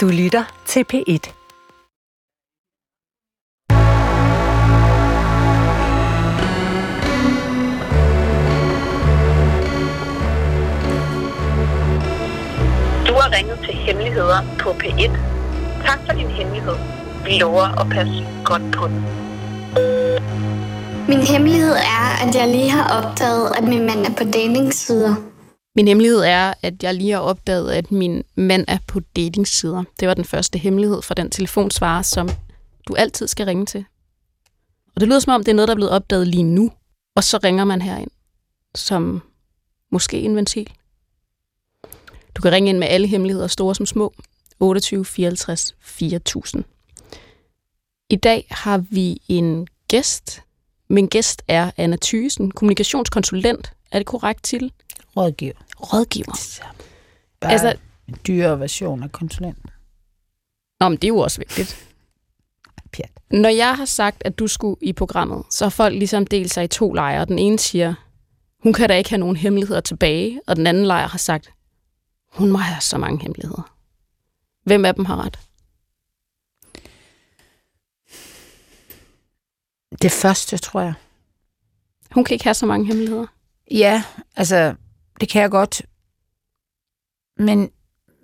[0.00, 1.32] Du lytter til P1.
[13.08, 15.10] Du har ringet til Hemmeligheder på P1.
[15.86, 16.74] Tak for din hemmelighed.
[17.24, 19.04] Vi lover at passe godt på den.
[21.08, 25.29] Min hemmelighed er, at jeg lige har opdaget, at min mand er på datingsider.
[25.76, 29.84] Min hemmelighed er, at jeg lige har opdaget, at min mand er på datingsider.
[30.00, 32.28] Det var den første hemmelighed fra den telefonsvarer, som
[32.88, 33.84] du altid skal ringe til.
[34.94, 36.72] Og det lyder som om, det er noget, der er blevet opdaget lige nu.
[37.16, 38.10] Og så ringer man herind
[38.74, 39.22] som
[39.90, 40.72] måske en ventil.
[42.34, 44.14] Du kan ringe ind med alle hemmeligheder, store som små.
[44.60, 46.64] 28 54 4000.
[48.10, 50.42] I dag har vi en gæst.
[50.88, 53.72] Min gæst er Anna Thysen, kommunikationskonsulent.
[53.92, 54.72] Er det korrekt til?
[55.16, 55.52] Rådgiver.
[55.80, 56.32] Rådgiver.
[57.40, 59.58] Bare Altså- altså, en dyrere version af konsulent.
[60.80, 61.86] Nå, men det er jo også vigtigt.
[62.92, 63.10] Pjat.
[63.30, 66.64] Når jeg har sagt, at du skulle i programmet, så har folk ligesom delt sig
[66.64, 67.24] i to lejre.
[67.24, 67.94] Den ene siger,
[68.62, 71.50] hun kan da ikke have nogen hemmeligheder tilbage, og den anden lejr har sagt,
[72.32, 73.76] hun må have så mange hemmeligheder.
[74.64, 75.38] Hvem af dem har ret?
[80.02, 80.94] Det første, tror jeg.
[82.10, 83.26] Hun kan ikke have så mange hemmeligheder.
[83.70, 84.02] Ja,
[84.36, 84.74] altså,
[85.20, 85.82] det kan jeg godt.
[87.38, 87.70] Men,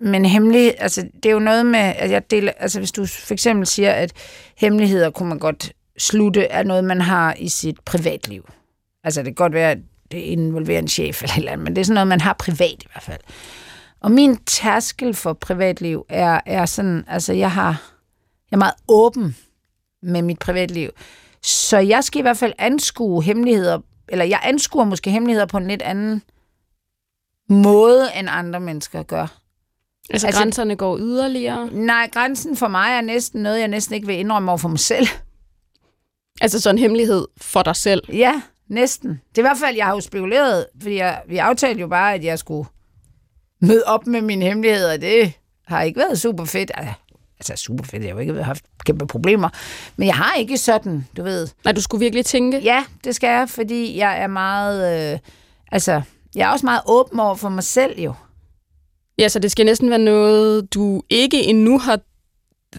[0.01, 3.33] men hemmelig, altså, det er jo noget med, at jeg deler, altså hvis du for
[3.33, 4.13] eksempel siger, at
[4.57, 8.49] hemmeligheder kunne man godt slutte er noget, man har i sit privatliv.
[9.03, 9.77] Altså, det kan godt være, at
[10.11, 12.33] det involverer en chef eller et eller andet, men det er sådan noget, man har
[12.33, 13.21] privat i hvert fald.
[13.99, 17.93] Og min tærskel for privatliv er, er sådan, altså jeg har,
[18.51, 19.35] jeg er meget åben
[20.01, 20.89] med mit privatliv.
[21.43, 23.79] Så jeg skal i hvert fald anskue hemmeligheder,
[24.09, 26.21] eller jeg anskuer måske hemmeligheder på en lidt anden
[27.49, 29.27] måde, end andre mennesker gør.
[30.09, 31.69] Altså, Altså- grænserne går yderligere.
[31.71, 34.79] Nej, grænsen for mig er næsten noget, jeg næsten ikke vil indrømme over for mig
[34.79, 35.07] selv.
[36.41, 38.03] Altså sådan en hemmelighed for dig selv.
[38.13, 39.09] Ja, næsten.
[39.09, 42.13] Det er i hvert fald, jeg har jo spekuleret, fordi jeg, vi aftalte jo bare,
[42.13, 42.69] at jeg skulle
[43.61, 45.33] møde op med mine hemmeligheder, og det
[45.67, 46.71] har ikke været super fedt.
[46.75, 46.93] Altså,
[47.39, 49.49] Altså super fedt, jeg har jo ikke haft kæmpe problemer.
[49.97, 51.47] Men jeg har ikke sådan, du ved.
[51.65, 52.59] Nej, du skulle virkelig tænke.
[52.59, 55.13] Ja, det skal jeg, fordi jeg er meget...
[55.13, 55.19] Øh,
[55.71, 56.01] altså,
[56.35, 58.13] jeg er også meget åben over for mig selv jo.
[59.19, 61.99] Ja, så det skal næsten være noget, du ikke endnu har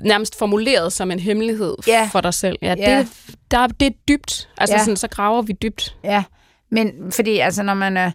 [0.02, 2.08] nærmest formuleret som en hemmelighed Ja.
[2.12, 2.56] for dig selv.
[2.62, 2.98] Ja, Ja.
[2.98, 3.08] Det,
[3.50, 4.48] der, det er dybt.
[4.58, 4.82] Altså Ja.
[4.84, 5.96] sådan, så graver vi dybt.
[6.04, 6.24] Ja,
[6.70, 8.10] men fordi altså, når man er,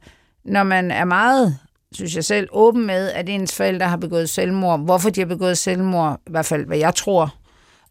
[0.46, 1.58] når man er meget,
[1.94, 5.58] synes jeg selv, åben med, at ens forældre har begået selvmord, hvorfor de har begået
[5.58, 7.36] selvmord, i hvert fald hvad jeg tror,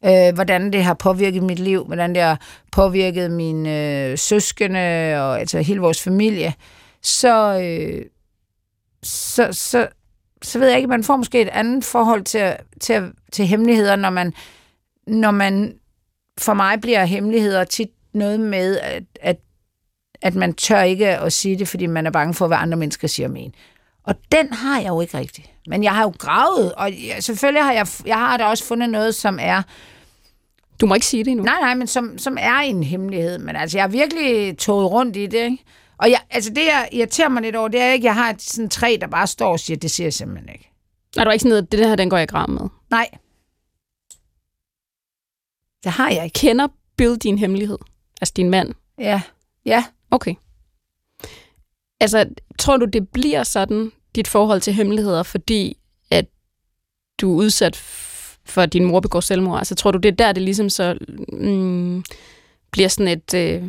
[0.04, 2.40] øh, hvordan det har påvirket mit liv, hvordan det har
[2.72, 6.54] påvirket mine øh, søskende og altså hele vores familie,
[7.02, 8.04] så, øh,
[9.02, 9.88] så, så,
[10.42, 14.10] så ved jeg ikke, man får måske et andet forhold til, til, til hemmeligheder, når
[14.10, 14.32] man,
[15.06, 15.74] når man
[16.38, 19.36] for mig bliver hemmeligheder tit noget med, at, at
[20.22, 23.08] at man tør ikke at sige det, fordi man er bange for, hvad andre mennesker
[23.08, 23.54] siger om en.
[24.04, 25.50] Og den har jeg jo ikke rigtigt.
[25.66, 28.90] Men jeg har jo gravet, og jeg, selvfølgelig har jeg, jeg har da også fundet
[28.90, 29.62] noget, som er,
[30.80, 31.44] Du må ikke sige det endnu.
[31.44, 33.38] nej nej, men som, som er en hemmelighed.
[33.38, 35.64] Men altså, jeg har virkelig toget rundt i det, ikke?
[35.98, 38.68] Og jeg, altså det, jeg irriterer mig lidt over, det er ikke, jeg har sådan
[38.68, 40.70] træ, der bare står og siger, det siger jeg simpelthen ikke.
[41.16, 42.68] Nej, du er ikke sådan noget, det her, den går jeg gram med.
[42.90, 43.08] Nej.
[45.84, 46.34] Det har jeg ikke.
[46.38, 47.78] Kender Bill din hemmelighed?
[48.20, 48.74] Altså din mand?
[48.98, 49.22] Ja.
[49.66, 49.84] Ja.
[50.10, 50.34] Okay.
[52.02, 52.26] Altså,
[52.58, 55.76] tror du, det bliver sådan, dit forhold til hemmeligheder, fordi
[56.10, 56.24] at
[57.20, 57.76] du er udsat
[58.44, 59.58] for, at din mor begår selvmord?
[59.58, 60.98] Altså, tror du, det er der, det ligesom så
[61.32, 62.04] mm,
[62.70, 63.62] bliver sådan et øh,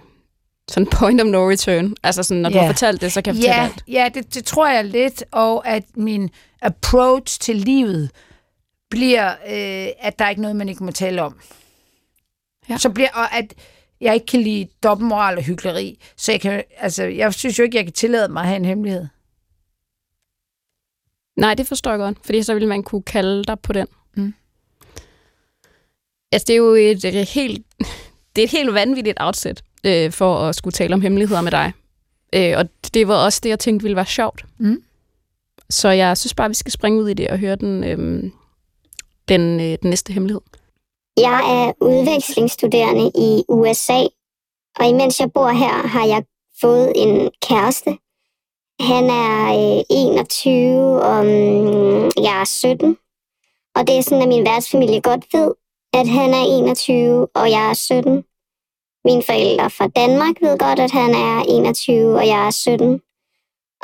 [0.72, 1.96] sådan point of no return?
[2.04, 2.62] Altså, sådan, når du Ja.
[2.62, 3.84] har fortalt det, så kan jeg fortælle Ja, alt.
[3.88, 6.30] ja det, det tror jeg lidt, og at min
[6.62, 8.10] approach til livet
[8.90, 11.40] bliver, øh, at der er ikke noget, man ikke må tale om.
[12.70, 12.78] Ja.
[12.78, 13.54] Så bliver, og at
[14.04, 17.78] jeg ikke kan lide dobbeltmoral og hyggeleri, så jeg kan, altså, jeg synes jo ikke,
[17.78, 19.08] jeg kan tillade mig at have en hemmelighed.
[21.38, 23.88] Nej, det forstår jeg godt, fordi så ville man kunne kalde dig på den.
[24.16, 24.34] Mm.
[26.32, 27.66] Altså, det er jo et, et helt,
[28.36, 31.74] det er et helt vanvittigt outset øh, for at skulle tale om hemmeligheder med dig.
[32.34, 34.46] Øh, og det var også det, jeg tænkte ville være sjovt.
[34.58, 34.84] Mm.
[35.70, 38.32] Så jeg synes bare, vi skal springe ud i det og høre den, øh,
[39.28, 40.42] den, øh, den næste hemmelighed.
[41.18, 44.02] Jeg er udvekslingsstuderende i USA,
[44.80, 46.24] og imens jeg bor her, har jeg
[46.62, 47.98] fået en kæreste.
[48.80, 52.98] Han er øh, 21, og mm, jeg er 17.
[53.76, 55.52] Og det er sådan, at min værtsfamilie godt ved,
[55.94, 58.24] at han er 21, og jeg er 17.
[59.06, 63.02] Mine forældre fra Danmark ved godt, at han er 21, og jeg er 17.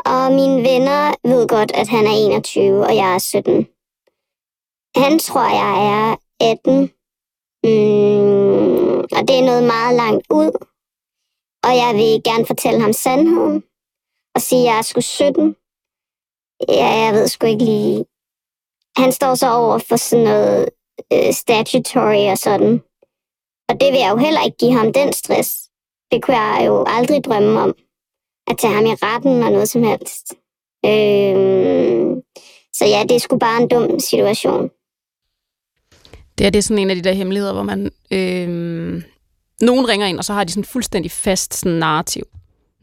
[0.06, 3.68] Og mine venner ved godt, at han er 21, og jeg er 17.
[4.96, 6.92] Han tror jeg er 18.
[7.64, 10.52] Mm, og det er noget meget langt ud.
[11.64, 13.64] Og jeg vil gerne fortælle ham sandheden.
[14.36, 15.56] Og sige, at jeg er sgu 17.
[16.70, 18.06] Ja, jeg ved sgu ikke lige.
[18.98, 20.70] Han står så over for sådan noget
[21.14, 22.82] øh, statutory og sådan.
[23.70, 25.70] Og det vil jeg jo heller ikke give ham den stress.
[26.12, 27.76] Det kunne jeg jo aldrig drømme om.
[28.48, 30.34] At tage ham i retten og noget som helst.
[30.86, 32.08] Øh,
[32.74, 34.70] så ja, det er sgu bare en dum situation.
[36.40, 37.92] Det er, det er sådan en af de der hemmeligheder, hvor man...
[38.12, 39.04] Øh,
[39.62, 42.24] nogen ringer ind, og så har de sådan fuldstændig fast sådan narrativ.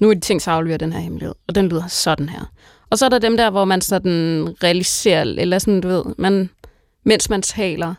[0.00, 2.52] Nu er de tænkt sig at aflevere den her hemmelighed, og den lyder sådan her.
[2.90, 6.50] Og så er der dem der, hvor man sådan realiserer, eller sådan, du ved, man,
[7.04, 7.94] mens man taler,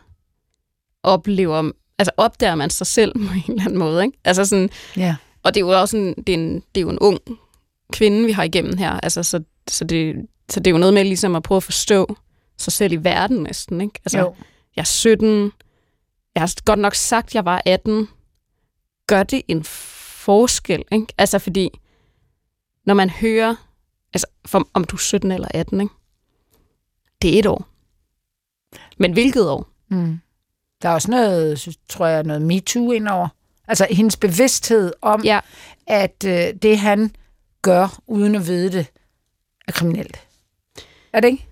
[1.02, 4.18] oplever, altså opdager man sig selv på en eller anden måde, ikke?
[4.24, 5.16] Altså sådan, Ja.
[5.42, 7.18] og det er jo også en, det er en, det er jo en ung
[7.92, 10.16] kvinde, vi har igennem her, altså så, så, det,
[10.50, 12.16] så det er jo noget med ligesom at prøve at forstå
[12.58, 14.00] sig selv i verden næsten, ikke?
[14.04, 14.34] Altså, Jo.
[14.78, 15.52] Jeg er 17,
[16.34, 18.08] jeg har godt nok sagt, jeg var 18,
[19.06, 21.06] gør det en forskel, ikke?
[21.18, 21.70] Altså fordi,
[22.86, 23.54] når man hører,
[24.14, 25.94] altså for, om du er 17 eller 18, ikke?
[27.22, 27.68] Det er et år.
[28.98, 29.68] Men hvilket år?
[29.88, 30.20] Mm.
[30.82, 33.28] Der er også noget, tror jeg, noget MeToo indover.
[33.68, 35.40] Altså hendes bevidsthed om, Ja.
[35.86, 37.14] at øh, det han
[37.62, 38.86] gør, uden at vide det,
[39.68, 40.26] er kriminelt.
[41.12, 41.46] Er det ikke?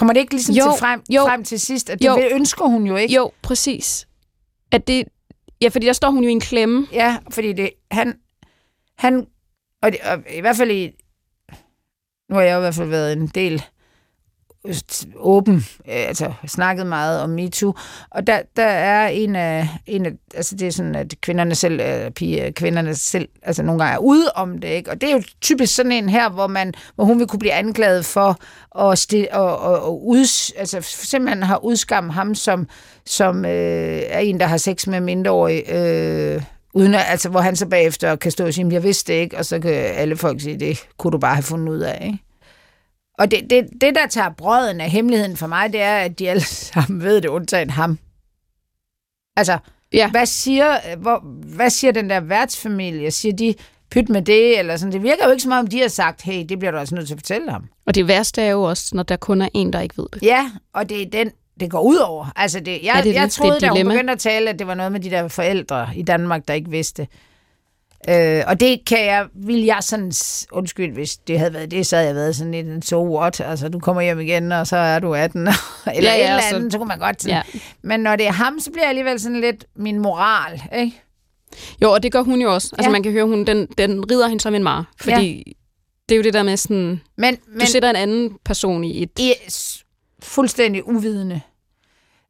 [0.00, 1.22] Kommer det ikke ligesom Jo, til frem, jo.
[1.22, 1.90] frem til sidst?
[1.90, 2.14] At det Jo.
[2.14, 3.14] vil- ønsker hun jo ikke.
[3.14, 4.08] Jo, præcis.
[4.72, 5.04] At det,
[5.60, 6.86] ja, fordi der står hun jo i en klemme.
[6.92, 8.14] Ja, fordi det, han,
[8.98, 9.26] han
[9.82, 10.90] og, det, og i hvert fald i,
[12.30, 13.62] nu har jeg i hvert fald været en del
[15.16, 17.74] åben, øh, altså snakket meget om MeToo,
[18.10, 21.80] og der, der er en af, en af, altså det er sådan, at kvinderne selv,
[21.80, 24.90] øh, piger, øh, kvinderne selv, altså nogle gange er ude om det, ikke?
[24.90, 27.52] og det er jo typisk sådan en her, hvor, man, hvor hun vil kunne blive
[27.52, 28.38] anklaget for
[28.90, 32.68] at, sti, og, og, og ud, altså simpelthen har udskammet ham som,
[33.06, 36.42] som øh, er en, der har sex med mindreårige, øh,
[36.74, 39.38] uden at, altså, hvor han så bagefter kan stå og sige, jeg vidste det ikke,
[39.38, 42.18] og så kan alle folk sige, det kunne du bare have fundet ud af, ikke?
[43.20, 46.30] Og det, det, det, der tager brøden af hemmeligheden for mig, det er, at de
[46.30, 47.98] alle sammen ved det, undtagen ham.
[49.36, 49.58] Altså,
[49.92, 50.10] Ja.
[50.10, 51.18] hvad siger, hvor,
[51.56, 53.10] hvad siger den der værtsfamilie?
[53.10, 53.54] Siger de,
[53.90, 54.92] pyt med det, eller sådan?
[54.92, 57.06] Det virker jo ikke som om, de har sagt, hey, det bliver du altså nødt
[57.06, 57.64] til at fortælle ham.
[57.86, 60.22] Og det værste er jo også, når der kun er en, der ikke ved det.
[60.22, 61.30] Ja, og det er den,
[61.60, 62.26] det går ud over.
[62.36, 64.58] Altså, det, jeg, Ja, det jeg troede, Det et da hun begyndte at tale, at
[64.58, 67.06] det var noget med de der forældre i Danmark, der ikke vidste.
[68.08, 70.12] Øh, og det kan jeg, vil jeg sådan,
[70.52, 73.40] undskyld, hvis det havde været det, så havde jeg været sådan lidt en so what,
[73.40, 75.52] altså du kommer hjem igen, og så er du 18, eller
[75.86, 77.36] Ja, ja, ja, ja, et eller så- andet, så kunne man godt sådan.
[77.36, 77.42] Ja.
[77.54, 77.60] Ja.
[77.82, 81.02] Men når det er ham, så bliver jeg alligevel sådan lidt min moral, ikke?
[81.82, 82.68] Jo, og det gør hun jo også.
[82.78, 82.92] Altså Ja.
[82.92, 84.90] man kan høre, hun den, den rider hende som en mar.
[85.00, 85.56] Fordi
[86.08, 87.00] det er jo det der med sådan, Men,
[87.48, 89.10] men, du sætter en anden person i et...
[89.18, 89.84] I er s-
[90.22, 91.40] fuldstændig uvidende.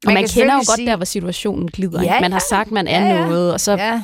[0.06, 2.02] og man kender jo godt sige- der, hvor situationen glider.
[2.02, 2.20] Ja?
[2.20, 2.56] Man har ja.
[2.56, 3.26] sagt, man er Ja, ja.
[3.26, 4.02] noget, og så, Ja.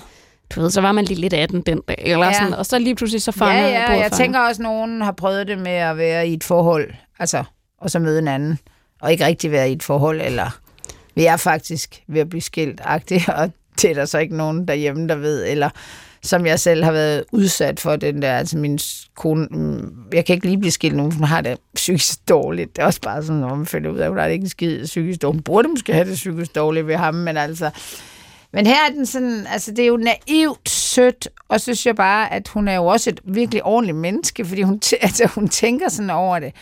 [0.54, 2.02] Du ved, så var man lige lidt 18 den dag.
[2.06, 2.32] Eller Ja.
[2.32, 5.12] sådan, og så lige pludselig så fanger Ja, ja, jeg tænker også, at nogen har
[5.12, 7.44] prøvet det med at være i et forhold, altså,
[7.78, 8.58] og så møde en anden,
[9.02, 10.58] og ikke rigtig være i et forhold, eller
[11.14, 13.00] vi er faktisk ved at blive skilt og
[13.82, 15.70] det er der så ikke nogen derhjemme, der ved, eller
[16.22, 18.78] som jeg selv har været udsat for, den der, altså min
[19.16, 22.76] kone, mm, jeg kan ikke lige blive skilt nu, hun har det psykisk dårligt.
[22.76, 24.48] Det er også bare sådan, når man finder ud af, at hun har det ikke
[24.48, 25.36] skid psykisk dårligt.
[25.36, 27.70] Hun burde måske have det psykisk dårligt ved ham, men altså,
[28.56, 31.96] men her er den sådan, altså det er jo naivt sødt, og så synes jeg
[31.96, 35.48] bare, at hun er jo også et virkelig ordentligt menneske, fordi hun, t- altså, hun
[35.48, 36.54] tænker sådan over det.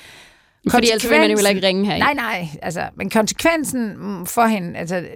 [0.71, 1.99] Fordi ellers vil man jo heller ikke ringe her.
[1.99, 3.97] Nej, nej, altså, men konsekvensen
[4.27, 5.07] for hende, altså,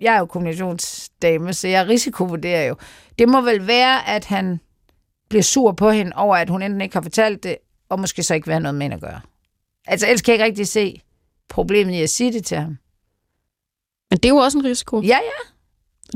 [0.00, 2.76] jeg er jo kommunikationsdame, så jeg risikovurderer jo.
[3.18, 4.60] Det må vel være, at han
[5.28, 7.56] bliver sur på hende over, at hun enten ikke har fortalt det,
[7.88, 9.20] og måske så ikke vil have noget med hende at gøre.
[9.86, 11.00] Altså, ellers kan jeg ikke rigtig se
[11.48, 12.76] problemet i at sige det til ham.
[14.10, 15.00] Men det er jo også en risiko.
[15.00, 15.51] Ja, ja.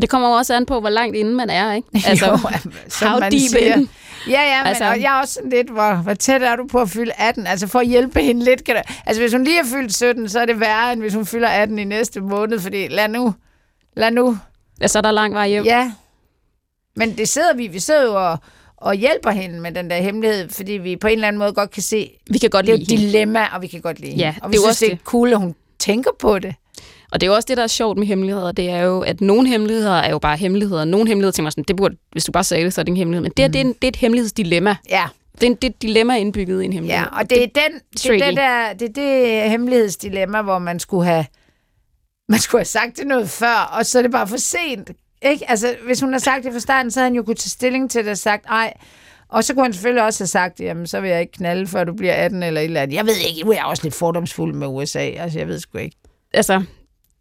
[0.00, 1.88] Det kommer jo også an på, hvor langt inde man er, ikke?
[2.08, 2.38] Altså, jo,
[2.88, 3.74] som how man deep siger.
[3.76, 3.88] in?
[4.28, 6.66] Ja, ja, men Altså- altså, jeg er også sådan lidt, hvor, hvor tæt er du
[6.66, 7.46] på at fylde 18?
[7.46, 8.64] Altså for at hjælpe hende lidt.
[8.64, 11.14] Kan der, altså hvis hun lige er fyldt 17, så er det værre, end hvis
[11.14, 13.34] hun fylder 18 i næste måned, fordi lad nu,
[13.96, 14.38] lad nu,
[14.80, 15.64] Ja, så er der lang vej hjem.
[15.64, 15.92] ja.
[16.96, 18.38] Men det sidder vi, vi sidder jo og,
[18.76, 21.70] og hjælper hende med den der hemmelighed, fordi vi på en eller anden måde godt
[21.70, 24.12] kan se, Vi kan godt det er lide et dilemma, og vi kan godt lide
[24.16, 24.44] Ja, hende.
[24.44, 26.54] Og vi det synes, også det er cool, at hun tænker på det.
[27.16, 28.52] Og det er jo også det, der er sjovt med hemmeligheder.
[28.52, 30.84] Det er jo, at nogle hemmeligheder er jo bare hemmeligheder.
[30.84, 32.90] Nogle hemmeligheder tænker man sådan, det burde, hvis du bare sagde det, så er det
[32.90, 33.22] en hemmelighed.
[33.22, 34.72] Men det, her, det, er, en, det er et hemmelighedsdilemma.
[34.72, 34.88] Mm.
[34.90, 35.04] Ja,
[35.34, 37.04] Det er, en, det er et dilemma indbygget i en hemmelighed.
[37.04, 37.54] Ja, og det er, den,
[37.92, 38.24] det, er tricky.
[38.24, 41.26] det, der, det er det hemmelighedsdilemma, hvor man skulle have
[42.28, 44.90] man skulle have sagt det noget før, og så er det bare for sent.
[45.22, 45.50] Ikke?
[45.50, 47.90] Altså, hvis hun har sagt det fra starten, så havde han jo kunne tage stilling
[47.90, 48.72] til det og sagt, ej,
[49.28, 51.84] og så kunne han selvfølgelig også have sagt, jamen, så vil jeg ikke knalde, før
[51.84, 52.96] du bliver 18 eller et eller andet.
[52.96, 55.78] Jeg ved ikke, nu er jeg også lidt fordomsfuld med USA, altså jeg ved sgu
[55.78, 55.96] ikke.
[56.34, 56.62] altså,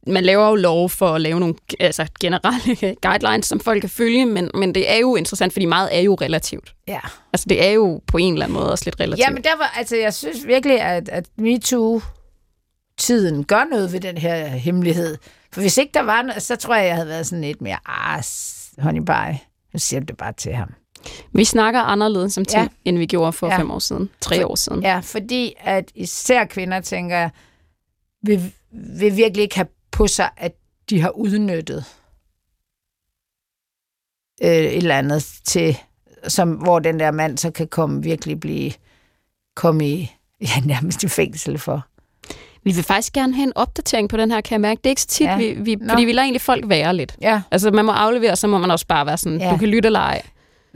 [0.07, 2.75] man laver jo lov for at lave nogle altså, generelle
[3.07, 6.15] guidelines, som folk kan følge, men, men det er jo interessant, fordi meget er jo
[6.15, 6.73] relativt.
[6.87, 6.99] Ja.
[7.33, 9.27] Altså, det er jo på en eller anden måde også lidt relativt.
[9.27, 14.17] Ja, men der var, altså, jeg synes virkelig, at, at MeToo-tiden gør noget ved den
[14.17, 15.17] her hemmelighed.
[15.53, 17.77] For hvis ikke der var noget, så tror jeg, jeg havde været sådan lidt mere,
[17.85, 18.23] ah,
[18.79, 19.39] honey bye.
[19.73, 20.69] Nu siger det bare til ham.
[21.33, 22.89] Vi snakker anderledes som ting, Ja.
[22.89, 23.57] end vi gjorde for Ja.
[23.59, 24.81] fem år siden, tre For- år siden.
[24.81, 27.29] Ja, fordi at især kvinder, tænker
[28.23, 28.53] vil,
[28.99, 30.51] vil virkelig ikke have på sig, at
[30.89, 31.85] de har udnyttet
[34.43, 35.77] øh, et eller andet til,
[36.27, 38.71] som, hvor den der mand så kan komme virkelig blive,
[39.55, 41.85] komme i, ja, nærmest i fængsel for.
[42.63, 44.77] Vi vil faktisk gerne have en opdatering på den her, kan jeg mærke.
[44.79, 45.31] Det er ikke så tit, Ja.
[45.31, 45.37] ja.
[45.37, 45.89] vi, vi, Nå.
[45.93, 47.15] fordi vi lader egentlig folk være lidt.
[47.21, 49.45] Ja, Altså, man må aflevere, så må man også bare være sådan, Ja.
[49.45, 49.51] ja.
[49.51, 50.21] du kan lytte eller ej.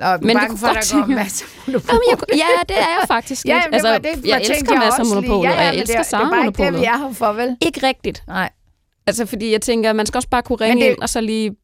[0.02, 1.46] og Men bange kunne for, godt tænke- masser.
[1.68, 4.54] Jamen, jeg, ja, det er jeg faktisk Ja, jamen, det var, det var, jeg tænkte
[4.54, 5.16] elsker masser af også lige.
[5.16, 6.98] monopolet, ja, og ja, jeg elsker det, er- det er bare ikke det, vi er
[6.98, 7.58] her for, vel?
[7.62, 8.24] Ikke rigtigt.
[8.28, 8.50] Nej.
[9.10, 11.56] Altså, fordi jeg tænker, man skal også bare kunne ringe det- ind, og så lige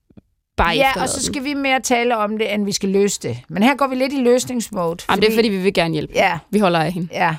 [0.58, 3.38] bare Ja, og så skal vi mere tale om det, end vi skal løse det.
[3.50, 4.98] Men her går vi lidt i løsningsmode.
[5.10, 6.14] Jamen, det er fordi, vi vil gerne hjælpe.
[6.16, 7.08] Ja, Vi holder af hende.
[7.12, 7.36] ja.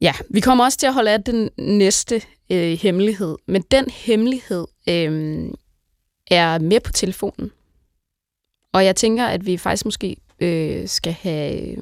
[0.00, 3.36] Ja, vi kommer også til at holde af den næste øh, hemmelighed.
[3.46, 5.44] Men den hemmelighed øh,
[6.30, 7.50] er med på telefonen.
[8.72, 11.76] Og jeg tænker, at vi faktisk måske øh, skal have...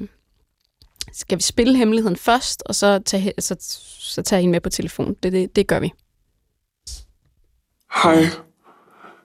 [1.13, 3.55] Skal vi spille hemmeligheden først, og så tage, så,
[3.99, 5.15] så tage hende med på telefon.
[5.23, 5.93] Det, det, det gør vi.
[8.03, 8.25] Hej.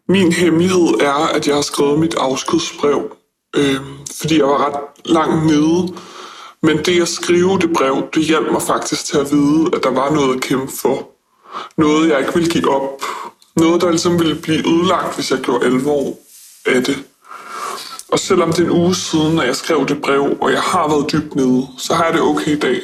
[0.08, 3.16] Min hemmelighed er, at jeg har skrevet mit afskedsbrev,
[3.56, 3.80] øh,
[4.20, 5.94] fordi jeg var ret langt nede.
[6.62, 9.90] Men det at skrive det brev, det hjalp mig faktisk til at vide, at der
[9.90, 11.10] var noget at kæmpe for.
[11.76, 13.02] Noget, jeg ikke ville give op.
[13.56, 16.18] Noget, der ligesom ville blive ødelagt, hvis jeg gjorde alvor
[16.66, 17.04] af det.
[18.08, 20.88] Og selvom det er en uge siden, at jeg skrev det brev, og jeg har
[20.88, 22.80] været dybt nede, så har jeg det okay i dag.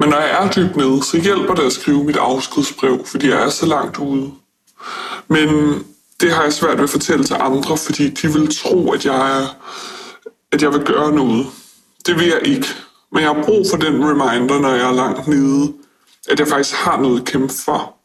[0.00, 3.42] Men når jeg er dybt nede, så hjælper det at skrive mit afskedsbrev, fordi jeg
[3.42, 4.32] er så langt ude.
[5.28, 5.48] Men
[6.20, 9.40] det har jeg svært ved at fortælle til andre, fordi de vil tro, at jeg,
[9.40, 9.46] er,
[10.52, 11.46] at jeg vil gøre noget.
[12.06, 12.66] Det vil jeg ikke.
[13.12, 15.72] Men jeg har brug for den reminder, når jeg er langt nede,
[16.28, 17.96] at jeg faktisk har noget at kæmpe for.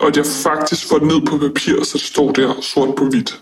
[0.00, 3.04] Og at jeg faktisk får det ned på papir, så det står der sort på
[3.04, 3.40] hvidt.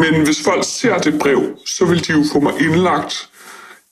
[0.00, 3.28] Men hvis folk ser det brev, så vil de jo få mig indlagt,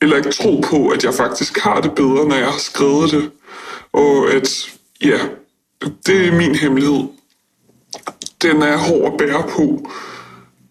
[0.01, 3.31] eller ikke tro på, at jeg faktisk har det bedre, når jeg har skrevet det.
[3.93, 4.71] Og at,
[5.05, 5.19] ja,
[6.07, 7.05] det er min hemmelighed.
[8.43, 9.91] Den er hård at bære på.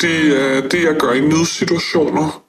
[0.01, 2.43] Det er det, jeg gør i nødsituationer.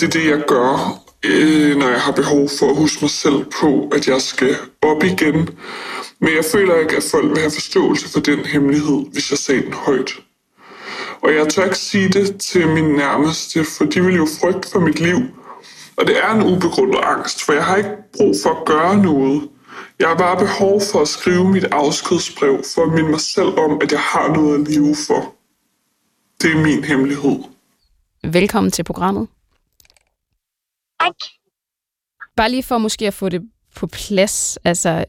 [0.00, 3.44] Det er det, jeg gør, øh, når jeg har behov for at huske mig selv
[3.60, 5.48] på, at jeg skal op igen.
[6.20, 9.62] Men jeg føler ikke, at folk vil have forståelse for den hemmelighed, hvis jeg sagde
[9.62, 10.12] den højt.
[11.22, 14.80] Og jeg tør ikke sige det til min nærmeste, for de vil jo frygte for
[14.80, 15.18] mit liv.
[15.96, 19.48] Og det er en ubegrundet angst, for jeg har ikke brug for at gøre noget.
[19.98, 23.78] Jeg har bare behov for at skrive mit afskedsbrev, for at minde mig selv om,
[23.82, 25.34] at jeg har noget at leve for.
[26.42, 27.38] Det er min hemmelighed.
[28.24, 29.28] Velkommen til programmet.
[31.00, 31.14] Tak.
[32.36, 34.58] Bare lige for måske at få det på plads.
[34.64, 35.04] Altså,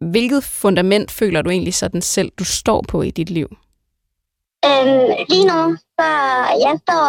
[0.00, 3.56] hvilket fundament føler du egentlig sådan selv, du står på i dit liv?
[4.68, 5.60] Øhm, lige nu,
[5.96, 6.08] så
[6.64, 7.06] jeg står,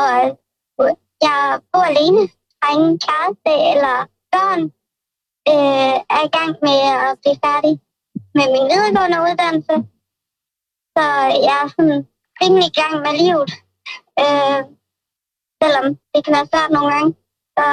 [1.28, 1.38] jeg
[1.72, 2.22] bor alene,
[2.62, 3.96] har ingen kæreste eller
[4.34, 4.62] børn,
[5.52, 7.74] øh, er i gang med at blive færdig
[8.38, 9.76] med min videregående uddannelse.
[10.96, 11.06] Så
[11.48, 12.00] jeg er sådan
[12.42, 13.50] rimelig i gang med livet.
[14.24, 14.60] Øh,
[15.62, 17.12] selvom det kan være svært nogle gange,
[17.58, 17.66] så,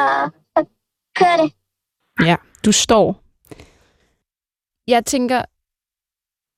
[0.52, 0.60] så
[1.18, 1.50] kører det.
[2.28, 3.06] Ja, du står.
[4.86, 5.42] Jeg tænker,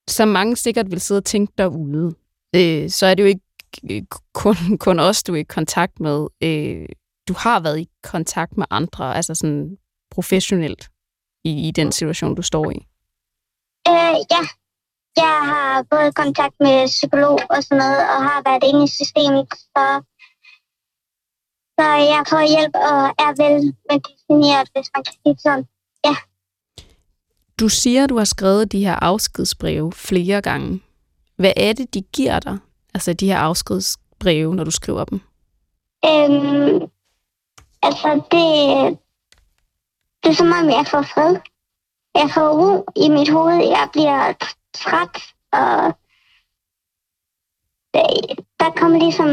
[0.08, 2.14] som mange sikkert vil sidde og tænke derude,
[2.56, 6.26] øh, så er det jo ikke kun, kun os, du er i kontakt med.
[6.42, 6.88] Øh,
[7.28, 9.76] du har været i kontakt med andre, altså sådan
[10.10, 10.88] professionelt
[11.44, 12.78] i, i den situation, du står i.
[13.88, 14.42] Øh, ja,
[15.16, 19.46] jeg har både kontakt med psykolog og sådan noget, og har været inde i systemet,
[19.52, 19.84] så,
[21.78, 25.66] så jeg får hjælp og er vel medicineret, hvis man kan sige det sådan.
[27.60, 30.80] Du siger, du har skrevet de her afskedsbreve flere gange.
[31.40, 32.58] Hvad er det, de giver dig?
[32.94, 35.20] Altså de her afskedsbreve, når du skriver dem?
[36.04, 36.90] Øhm,
[37.82, 38.44] altså, det,
[40.22, 41.36] det er som om, jeg får fred.
[42.14, 43.56] Jeg får ro i mit hoved.
[43.76, 44.32] Jeg bliver
[44.74, 45.16] træt,
[45.52, 45.72] og
[47.94, 49.28] det- der kommer ligesom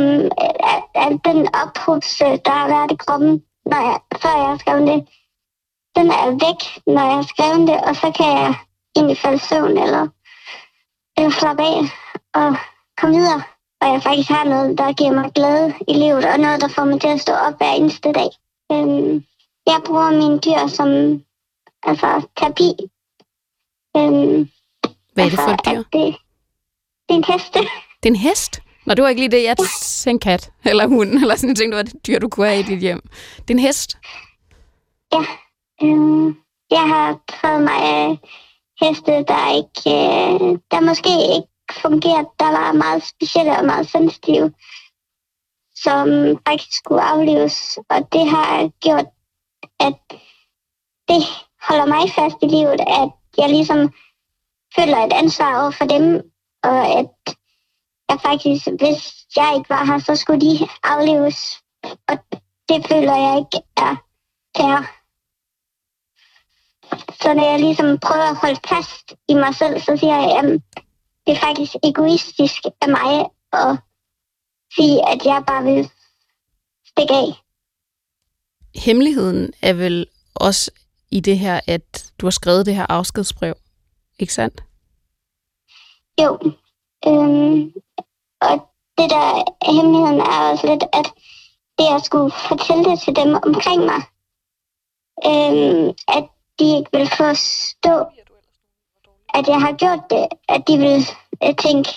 [1.04, 5.08] al, den ophobse, der har været i kroppen, når jeg, før jeg har skrevet det.
[5.96, 8.56] Den er væk, når jeg har skrevet det, og så kan jeg
[8.96, 10.08] egentlig falde i søvn, eller,
[11.18, 11.80] eller slappe af
[12.34, 12.56] og
[12.98, 13.44] komme videre
[13.82, 16.86] og jeg faktisk har noget, der giver mig glæde i livet, og noget, der får
[16.86, 18.30] mig til at stå op hver eneste dag.
[18.72, 19.24] Øhm,
[19.68, 20.90] jeg bruger mine dyr som
[21.84, 22.72] altså, terapi,
[23.98, 24.50] Øhm,
[25.14, 26.00] Hvad er det for et altså, dyr?
[26.00, 26.16] Det,
[27.10, 27.60] det er en heste.
[28.04, 28.60] Det er en hest?
[28.86, 31.58] Nå, det var ikke lige det, jeg tænkte en kat, eller hund, eller sådan, jeg
[31.58, 33.02] tænkte, det var et dyr, du kunne have i dit hjem.
[33.38, 33.98] Det er en hest.
[35.14, 35.24] Ja.
[35.84, 36.28] Øhm,
[36.72, 38.18] jeg har prøvet mig af
[38.82, 44.54] heste, der ikke, øh, der måske ikke fungerede, der var meget specielle og meget sensitive,
[45.76, 46.08] som
[46.48, 47.80] faktisk skulle aflives.
[47.90, 49.08] Og det har gjort,
[49.80, 50.00] at
[51.08, 51.22] det
[51.68, 53.94] holder mig fast i livet, at jeg ligesom
[54.76, 56.32] føler et ansvar over for dem,
[56.64, 57.10] og at
[58.10, 59.02] jeg faktisk, hvis
[59.36, 61.64] jeg ikke var her, så skulle de afleves.
[61.84, 62.18] Og
[62.70, 63.96] det føler jeg ikke er
[64.58, 64.97] fair.
[67.22, 70.46] Så når jeg ligesom prøver at holde fast i mig selv, så siger jeg, at
[71.28, 73.78] det er faktisk egoistisk af mig at
[74.76, 75.90] sige, at jeg bare vil
[76.86, 77.30] stikke af.
[78.76, 80.72] Hemmeligheden er vel også
[81.12, 83.56] i det her, at du har skrevet det her afskedsbrev,
[84.20, 84.64] ikke sandt?
[86.22, 86.40] Jo.
[87.08, 87.74] Øhm,
[88.42, 88.56] og
[88.98, 89.28] det der
[89.72, 91.06] hemmeligheden er også lidt, at
[91.78, 94.02] det jeg skulle fortælle det til dem omkring mig,
[95.26, 96.26] øhm, at
[96.60, 97.96] de ikke vil forstå,
[99.34, 101.00] at jeg har gjort det, at de vil
[101.44, 101.90] øh, tænke,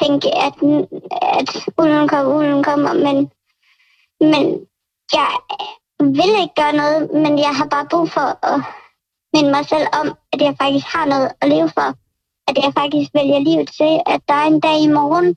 [0.00, 0.54] tænke at,
[1.38, 3.16] at ulven kommer, ulven kommer, men,
[4.32, 4.66] men
[5.12, 5.30] jeg
[6.00, 8.60] vil ikke gøre noget, men jeg har bare brug for at
[9.34, 11.96] minde mig selv om, at jeg faktisk har noget at leve for
[12.48, 15.36] at jeg faktisk vælger livet til, at der er en dag i morgen,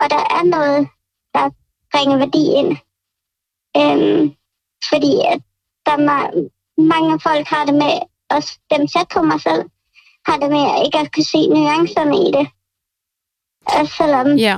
[0.00, 0.88] og der er noget,
[1.34, 1.50] der
[1.92, 2.70] bringer værdi ind.
[3.80, 4.34] Øhm,
[4.88, 5.40] fordi at
[5.86, 7.98] der er mange folk har det med,
[8.30, 9.62] også dem tæt på mig selv,
[10.26, 12.46] har det med ikke at kunne se nuancerne i det.
[13.66, 14.56] Og selvom, Ja.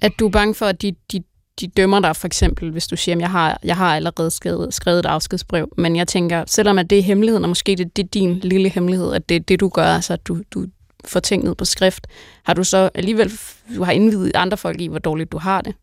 [0.00, 1.22] At du er bange for, at de, de,
[1.60, 4.74] de dømmer dig, for eksempel, hvis du siger, at jeg har, jeg har allerede skrevet,
[4.74, 5.68] skrevet et afskedsbrev.
[5.76, 8.68] Men jeg tænker, selvom at det er hemmeligheden, og måske det, det er din lille
[8.68, 10.66] hemmelighed, at det er det, du gør, altså at du, du
[11.04, 12.06] får ting ned på skrift,
[12.44, 13.32] har du så alligevel
[13.76, 15.74] du har indvidet andre folk i, hvor dårligt du har det?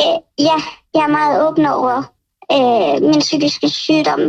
[0.00, 0.58] øh, ja,
[0.94, 2.02] jeg er meget åben over
[2.52, 4.20] øh, min psykiske sygdom,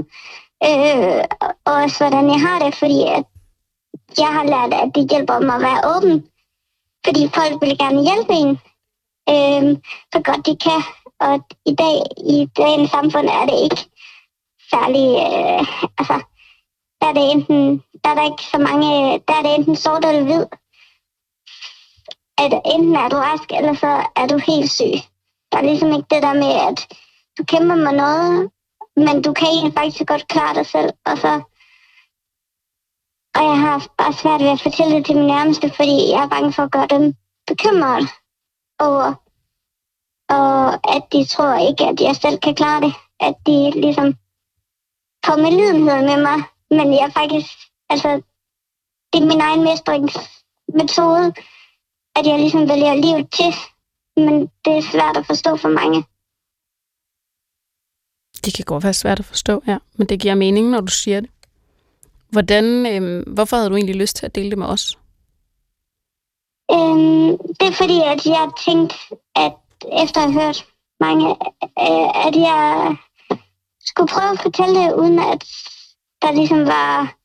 [0.68, 1.24] øh,
[1.66, 3.24] og også hvordan jeg har det, fordi at
[4.18, 6.26] jeg har lært, at det hjælper mig at være åben,
[7.06, 8.52] fordi folk vil gerne hjælpe en,
[9.34, 9.78] øh,
[10.14, 10.82] så godt de kan,
[11.20, 11.98] og i dag,
[12.36, 13.82] i dagens samfund, er det ikke
[14.72, 15.62] særlig, øh,
[15.98, 16.18] altså,
[17.02, 18.92] der er det enten, der er der ikke så mange,
[19.28, 20.46] der er det enten sort eller hvid,
[22.38, 24.96] at enten er du rask, eller så er du helt syg.
[25.52, 26.80] Der er ligesom ikke det der med, at
[27.38, 28.50] du kæmper med noget,
[28.96, 31.42] men du kan egentlig faktisk godt klare dig selv, og så
[33.38, 36.28] og jeg har bare svært ved at fortælle det til min nærmeste, fordi jeg er
[36.28, 37.14] bange for at gøre dem
[37.48, 38.10] bekymret
[38.80, 39.14] over,
[40.30, 42.94] og at de tror ikke, at jeg selv kan klare det.
[43.20, 44.08] At de ligesom
[45.26, 47.50] får med lidenhed med mig, men jeg faktisk,
[47.90, 48.10] altså,
[49.14, 51.34] det er min egen mestringsmetode,
[52.16, 53.52] at jeg ligesom vælger livet til,
[54.26, 56.06] men det er svært at forstå for mange.
[58.48, 59.78] Det kan godt være svært at forstå, ja.
[59.98, 61.30] Men det giver mening, når du siger det.
[62.30, 64.98] Hvordan, øh, hvorfor havde du egentlig lyst til at dele det med os?
[66.72, 68.96] Øhm, det er fordi, at jeg tænkte,
[69.36, 69.54] at
[70.04, 70.66] efter at have hørt
[71.00, 71.30] mange,
[71.86, 72.96] øh, at jeg
[73.86, 75.44] skulle prøve at fortælle det, uden at
[76.22, 77.16] der ligesom var,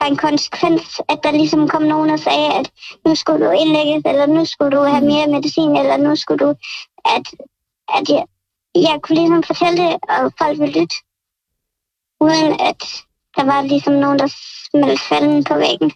[0.00, 2.70] var en konsekvens, at der ligesom kom nogen og sagde, at
[3.06, 6.54] nu skulle du indlægges, eller nu skulle du have mere medicin, eller nu skulle du,
[7.04, 7.26] at,
[7.98, 8.24] at jeg,
[8.74, 10.96] jeg kunne ligesom fortælle det, og folk ville lytte,
[12.20, 12.82] uden at
[13.36, 14.28] der var ligesom nogen, der
[14.70, 15.92] smeldte falden på væggen.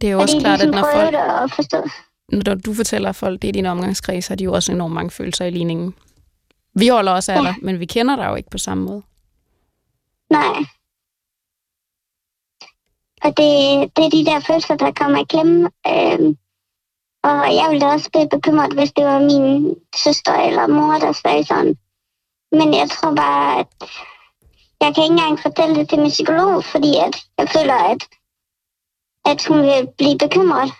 [0.00, 1.88] Det er jo Og også de klart, at ligesom når folk, at forstå.
[2.32, 5.10] når du fortæller folk, det er din omgangskreds, så har de jo også enormt mange
[5.10, 5.94] følelser i ligningen.
[6.74, 7.42] Vi holder også af Ja.
[7.42, 9.02] dig, men vi kender dig jo ikke på samme måde.
[10.30, 10.64] Nej.
[13.24, 13.50] Og det,
[13.96, 15.70] det er de der følelser, der kommer i klemme.
[15.86, 16.36] Øhm,
[17.22, 21.44] og jeg ville også blive bekymret, hvis det var min søster eller mor, der sagde
[21.44, 21.76] sådan.
[22.52, 23.66] Men jeg tror bare, at
[24.80, 28.02] jeg kan ikke engang fortælle det til min psykolog, fordi at jeg føler, at,
[29.24, 30.72] at hun vil blive bekymret.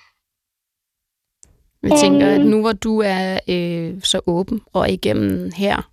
[1.83, 2.50] Jeg tænker, at Øhm.
[2.50, 5.90] nu hvor du er øh, så åben og igennem her,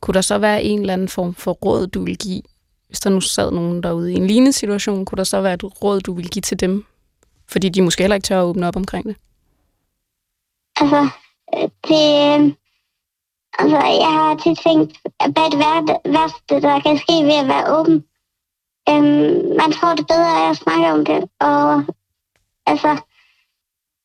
[0.00, 2.42] kunne der så være en eller anden form for råd, du vil give?
[2.86, 5.82] Hvis der nu sad nogen derude i en lignende situation, kunne der så være et
[5.84, 6.84] råd, du vil give til dem?
[7.48, 9.16] Fordi de måske heller ikke tør at åbne op omkring det.
[10.80, 11.08] Altså,
[11.54, 12.52] øh, det, øh,
[13.58, 14.98] altså, jeg har tit tænkt,
[15.34, 18.04] hvad er det værste, der kan ske ved at være åben?
[18.88, 21.84] Øhm, man får det bedre af at snakke om det, og
[22.66, 22.90] altså,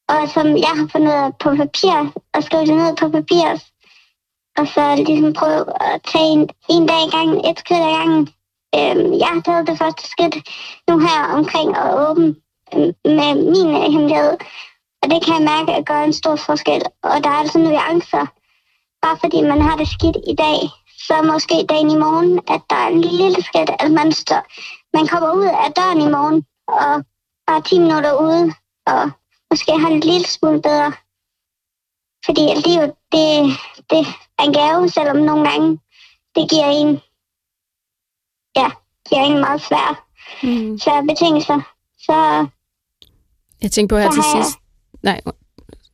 [0.08, 1.96] og som jeg har fundet på papir,
[2.34, 3.48] og skrive det ned på papir,
[4.58, 8.24] og så ligesom prøve at tage en, en dag i gangen, et skridt ad gangen,
[8.78, 10.36] øhm, jeg har taget det første skridt
[10.90, 12.36] nu her omkring at åbne
[12.74, 14.38] øhm, med min hemmelighed.
[15.06, 16.82] Og det kan jeg mærke at gøre en stor forskel.
[17.04, 18.26] Og der er altså nuancer.
[19.02, 20.60] Bare fordi man har det skidt i dag,
[21.08, 24.42] så måske dagen i morgen, at der er en lille skridt, at man, står,
[24.98, 27.06] man kommer ud af døren i morgen, og
[27.48, 28.54] bare 10 minutter ude,
[28.86, 29.12] og
[29.52, 30.92] måske har det en lille smule bedre.
[32.26, 33.26] Fordi livet, det,
[33.90, 34.02] det
[34.40, 35.80] er en gave, selvom nogle gange
[36.36, 37.02] det giver en,
[38.60, 38.70] ja,
[39.10, 40.02] giver en meget svær,
[40.44, 40.78] Mm.
[40.80, 41.60] svære betingelser.
[41.98, 42.48] Så
[43.62, 44.65] Jeg tænker på her til sidst.
[45.06, 45.22] Nej,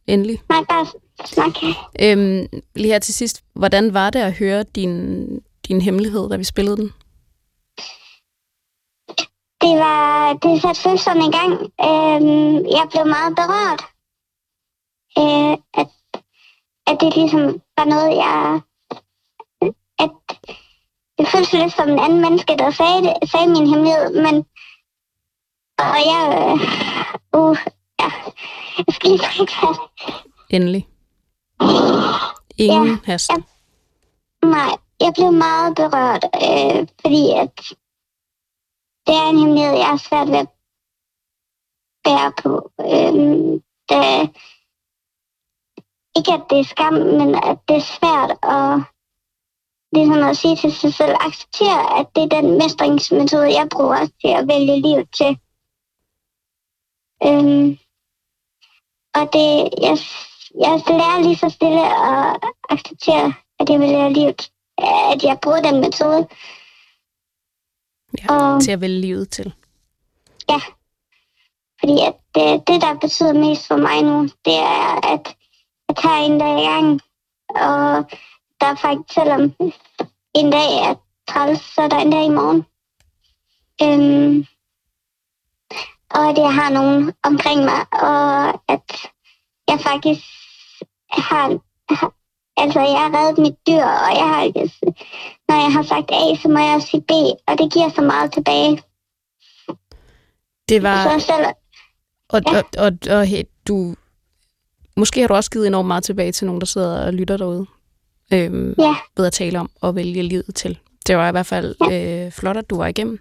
[0.07, 0.41] endelig.
[0.49, 0.85] nej, bare
[1.25, 1.55] snak.
[2.01, 3.43] Øhm, lige her til sidst.
[3.53, 5.25] Hvordan var det at høre din,
[5.67, 6.93] din hemmelighed, da vi spillede den?
[9.61, 11.53] Det var, det satte følelserne i gang.
[11.87, 13.81] Øhm, jeg blev meget berørt.
[15.21, 15.87] Øh, at,
[16.87, 17.41] at det ligesom
[17.77, 18.61] var noget, jeg...
[19.99, 20.11] At
[21.17, 24.35] det føltes lidt som en anden menneske, der sagde, det, sagde min hemmelighed, men...
[25.77, 26.23] Og jeg...
[27.35, 27.57] Øh, uh,
[28.01, 28.09] ja.
[28.77, 29.77] Jeg skal lige trække fat.
[30.49, 30.87] Endelig.
[32.57, 33.29] Ingen Ja, hast.
[33.31, 33.37] ja.
[34.47, 37.55] Nej, jeg blev meget berørt, øh, fordi at
[39.07, 40.49] det er en hemmelighed, jeg har svært ved at
[42.03, 42.71] bære på.
[42.79, 43.13] Øh,
[43.89, 44.03] det,
[46.17, 48.71] ikke at det er skam, men at det er svært at,
[49.95, 54.31] ligesom at sige til sig selv, acceptere, at det er den mestringsmetode, jeg bruger til
[54.39, 55.31] at vælge liv til.
[57.27, 57.77] Øh,
[59.15, 59.97] og det, jeg,
[60.65, 62.37] jeg lærer lige så stille at
[62.69, 64.51] acceptere, at jeg vælger livet,
[65.13, 66.27] at jeg bruger den metode.
[68.19, 69.53] Ja, Og til at vælge livet til.
[71.79, 75.35] fordi at det, det, der betyder mest for mig nu, det er, at
[75.87, 77.01] jeg tager en dag i gang.
[77.49, 78.09] Og
[78.61, 79.41] der er faktisk, selvom
[80.35, 80.95] en dag er
[81.27, 82.65] træls, så er der en dag i morgen.
[83.83, 84.45] Øhm,
[86.15, 88.87] og at jeg har nogen omkring mig, og at
[89.67, 90.21] jeg faktisk
[91.09, 91.45] har,
[91.95, 92.13] har
[92.57, 94.43] altså jeg har reddet mit dyr, og jeg har,
[95.47, 97.11] når jeg har sagt A, så må jeg også sige B,
[97.47, 98.83] og det giver så meget tilbage.
[100.69, 101.19] Det var...
[101.19, 101.45] Så selv,
[102.29, 102.57] Og, Ja.
[102.57, 103.95] og, og, og hey, du...
[104.97, 107.65] Måske har du også givet enormt meget tilbage til nogen, der sidder og lytter derude.
[108.33, 108.95] Øhm, Ja.
[109.17, 110.79] Ved at tale om og vælge livet til.
[111.07, 113.19] Det var i hvert fald øh, flot, at du var igennem.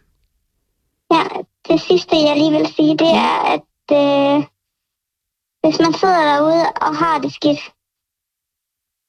[1.12, 1.22] Ja,
[1.70, 4.44] det sidste, jeg lige vil sige, det er, at øh,
[5.62, 7.60] hvis man sidder derude og har det skidt,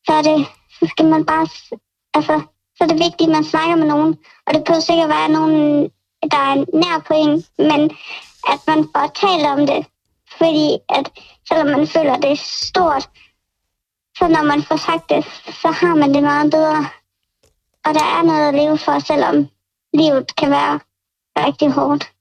[0.06, 0.48] så, er det,
[0.80, 1.48] så skal man bare,
[2.14, 2.42] altså,
[2.76, 5.92] så er det vigtigt, at man snakker med nogen, og det behøver sikkert være nogen,
[6.32, 7.34] der er nær på en,
[7.70, 7.82] men
[8.52, 9.82] at man får talt om det,
[10.38, 11.06] fordi at
[11.48, 13.10] selvom man føler, det er stort,
[14.18, 15.26] så når man får sagt det,
[15.62, 16.86] så har man det meget bedre.
[17.86, 19.48] Og der er noget at leve for, selvom
[19.94, 20.80] livet kan være
[21.38, 22.12] rigtig hårdt.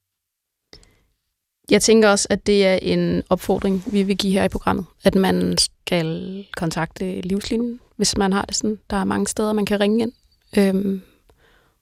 [1.71, 4.85] Jeg tænker også, at det er en opfordring, vi vil give her i programmet.
[5.05, 8.79] At man skal kontakte livslinjen, hvis man har det sådan.
[8.91, 10.13] Der er mange steder, man kan ringe ind.
[10.59, 11.03] Øhm,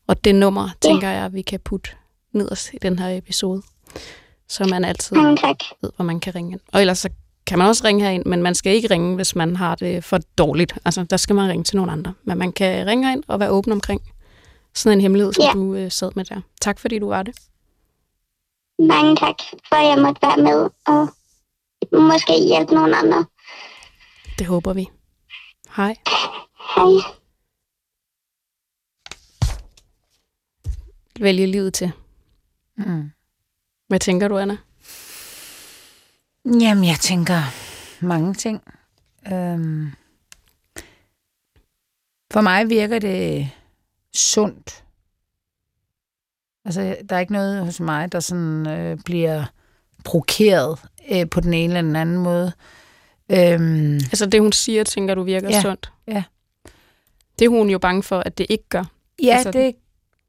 [0.06, 0.88] og det nummer, Ja.
[0.88, 1.90] tænker jeg, vi kan putte
[2.32, 3.62] nederst i den her episode.
[4.48, 5.56] Så man altid Mange tak.
[5.82, 6.60] ved, hvor man kan ringe ind.
[6.72, 7.08] Og ellers så
[7.46, 10.18] kan man også ringe herind, men man skal ikke ringe, hvis man har det for
[10.38, 10.74] dårligt.
[10.84, 12.12] Altså, der skal man ringe til nogle andre.
[12.24, 14.02] Men man kan ringe herind og være åben omkring
[14.74, 15.52] sådan en hemmelighed, som Ja.
[15.52, 16.40] du øh, sad med der.
[16.60, 17.34] Tak fordi du var det.
[18.78, 19.34] Mange tak,
[19.68, 21.08] for at jeg måtte være med og
[22.02, 23.26] måske hjælpe nogle andre.
[24.38, 24.88] Det håber vi.
[25.76, 25.96] Hej.
[26.74, 26.92] Hej.
[31.20, 31.92] Vælge livet til.
[32.76, 33.10] Mm.
[33.88, 34.56] Hvad tænker du, Anna?
[36.44, 37.40] Jamen, jeg tænker
[38.00, 38.62] mange ting.
[39.32, 39.92] Øhm,
[42.32, 43.50] for mig virker det
[44.14, 44.84] sundt.
[46.68, 49.44] Altså, der er ikke noget hos mig, der sådan øh, bliver
[50.04, 50.78] provokeret
[51.10, 52.52] øh, på den ene eller den anden måde.
[53.30, 55.92] Øhm, Altså det, hun siger, tænker du virker Ja, sundt.
[56.08, 56.22] ja.
[57.38, 58.84] Det er hun jo bange for, at det ikke gør.
[59.22, 59.74] Ja, Altså- det,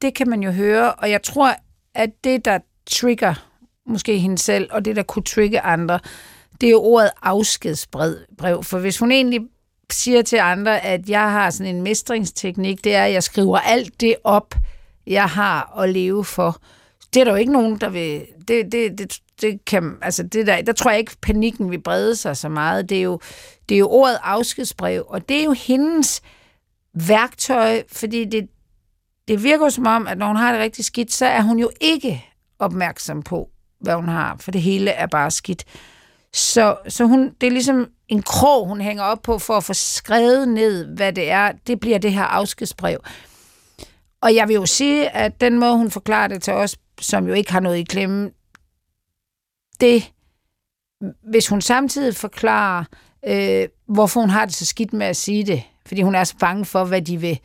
[0.02, 1.54] det kan man jo høre, og jeg tror,
[1.94, 2.58] at det, der
[2.90, 3.34] trigger
[3.86, 5.98] måske hende selv, og det, der kunne trigge andre,
[6.60, 8.62] det er jo ordet afskedsbrev.
[8.62, 9.40] For hvis hun egentlig
[9.92, 14.00] siger til andre, at jeg har sådan en mestringsteknik, det er, at jeg skriver alt
[14.00, 14.54] det op,
[15.10, 16.60] jeg har at leve for.
[17.14, 18.26] Det er der jo ikke nogen, der vil...
[18.48, 22.16] Det, det, det, det kan, altså det der, der tror jeg ikke, panikken vil brede
[22.16, 22.88] sig så meget.
[22.88, 23.20] Det er jo,
[23.68, 26.22] det er jo ordet afskedsbrev, og det er jo hendes
[26.94, 28.48] værktøj, fordi det,
[29.28, 31.58] det virker jo som om, at når hun har det rigtig skidt, så er hun
[31.58, 32.24] jo ikke
[32.58, 33.48] opmærksom på,
[33.80, 35.64] hvad hun har, for det hele er bare skidt.
[36.32, 39.74] Så, så hun, det er ligesom en krog, hun hænger op på for at få
[39.74, 41.52] skrevet ned, hvad det er.
[41.66, 42.98] Det bliver det her afskedsbrev
[44.22, 47.34] og jeg vil jo sige, at den måde, hun forklarer det til os, som jo
[47.34, 48.30] ikke har noget i klemme,
[49.80, 50.12] det,
[51.22, 52.84] hvis hun samtidig forklarer,
[53.26, 56.36] øh, hvorfor hun har det så skidt med at sige det, fordi hun er så
[56.40, 57.38] bange for, hvad de vil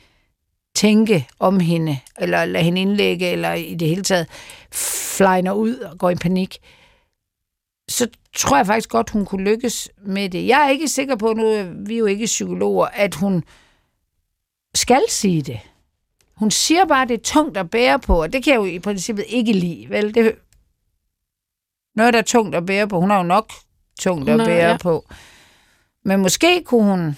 [0.75, 4.27] tænke om hende, eller lade hende indlægge, eller i det hele taget
[4.71, 6.57] flyner ud og går i panik,
[7.89, 10.47] så tror jeg faktisk godt, hun kunne lykkes med det.
[10.47, 11.43] Jeg er ikke sikker på, nu
[11.85, 13.43] vi er jo ikke psykologer, at hun
[14.75, 15.59] skal sige det.
[16.37, 18.65] Hun siger bare, at det er tungt at bære på, og det kan jeg jo
[18.65, 19.85] i princippet ikke lide.
[19.89, 20.15] Vel?
[20.15, 20.35] Det,
[21.95, 22.99] noget, der er tungt at bære på.
[22.99, 23.51] Hun har jo nok
[23.99, 24.77] tungt at er- bære ja.
[24.77, 25.05] på.
[26.05, 27.17] Men måske kunne hun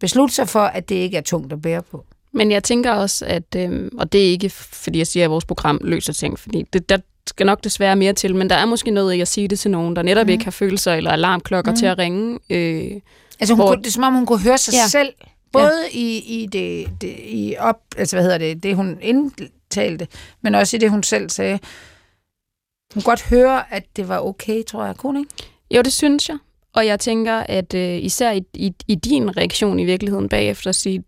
[0.00, 2.04] beslutte sig for, at det ikke er tungt at bære på.
[2.32, 5.44] Men jeg tænker også, at, øhm, og det er ikke, fordi jeg siger, at vores
[5.44, 8.90] program løser ting, fordi det, der skal nok desværre mere til, men der er måske
[8.90, 10.30] noget i at sige det til nogen, der netop mm.
[10.32, 11.76] ikke har følelser eller alarmklokker mm.
[11.76, 12.38] til at ringe.
[12.50, 13.00] Øh,
[13.40, 14.86] Altså hun Hvor- kunne, det er som om, hun kunne høre sig ja.
[14.88, 15.12] selv,
[15.52, 15.98] både ja.
[15.98, 20.08] i, i, det, det, i op, altså hvad hedder det, det hun indtalte,
[20.42, 21.58] men også i det, hun selv sagde.
[22.94, 24.96] Hun godt høre, at det var okay, tror jeg.
[24.96, 25.30] Kunne ikke?
[25.70, 26.38] jo, det synes jeg.
[26.74, 30.74] Og jeg tænker, at øh, især i, i, i din reaktion i virkeligheden bagefter at
[30.74, 31.04] sige,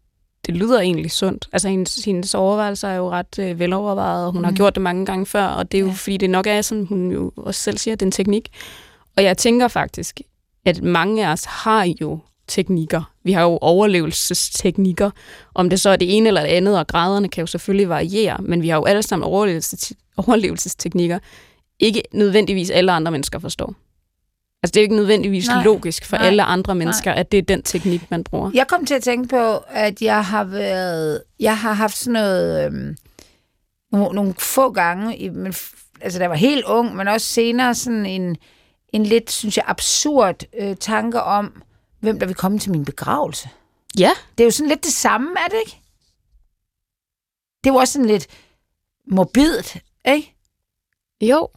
[0.47, 1.49] det lyder egentlig sundt.
[1.53, 4.45] Altså hendes, hendes overvejelser er jo ret øh, velovervejet, og hun mm.
[4.45, 5.93] har gjort det mange gange før, og det er jo Ja.
[5.93, 8.49] fordi, det nok er, som hun jo også selv siger, det er en teknik.
[9.17, 10.21] Og jeg tænker faktisk,
[10.65, 12.19] at mange af os har jo
[12.51, 13.13] teknikker.
[13.25, 15.11] Vi har jo overlevelsesteknikker.
[15.55, 18.37] Om det så er det ene eller det andet, og graderne kan jo selvfølgelig variere,
[18.43, 21.19] men vi har jo alle sammen overlevelses- overlevelsesteknikker.
[21.79, 23.75] Ikke nødvendigvis alle andre mennesker forstår.
[24.63, 25.65] Altså det er jo ikke nødvendigvis Nej.
[25.65, 26.27] Logisk for Nej.
[26.27, 27.21] Alle andre mennesker, Nej.
[27.21, 28.51] at det er den teknik, man bruger.
[28.55, 32.67] Jeg kom til at tænke på, at jeg har været, jeg har haft sådan noget,
[32.67, 32.97] øhm,
[33.93, 35.55] nogle, nogle få gange, i, men,
[36.01, 38.37] altså da jeg var helt ung, men også senere sådan en,
[38.93, 41.63] en lidt, synes jeg, absurd øh, tanke om,
[42.01, 43.49] hvem der vil komme til min begravelse.
[43.99, 45.81] Ja, Det er jo sådan lidt det samme, er det ikke?
[47.65, 48.27] Det er jo også sådan lidt
[49.11, 49.77] morbidt,
[50.09, 50.35] ikke?
[51.21, 51.49] jo.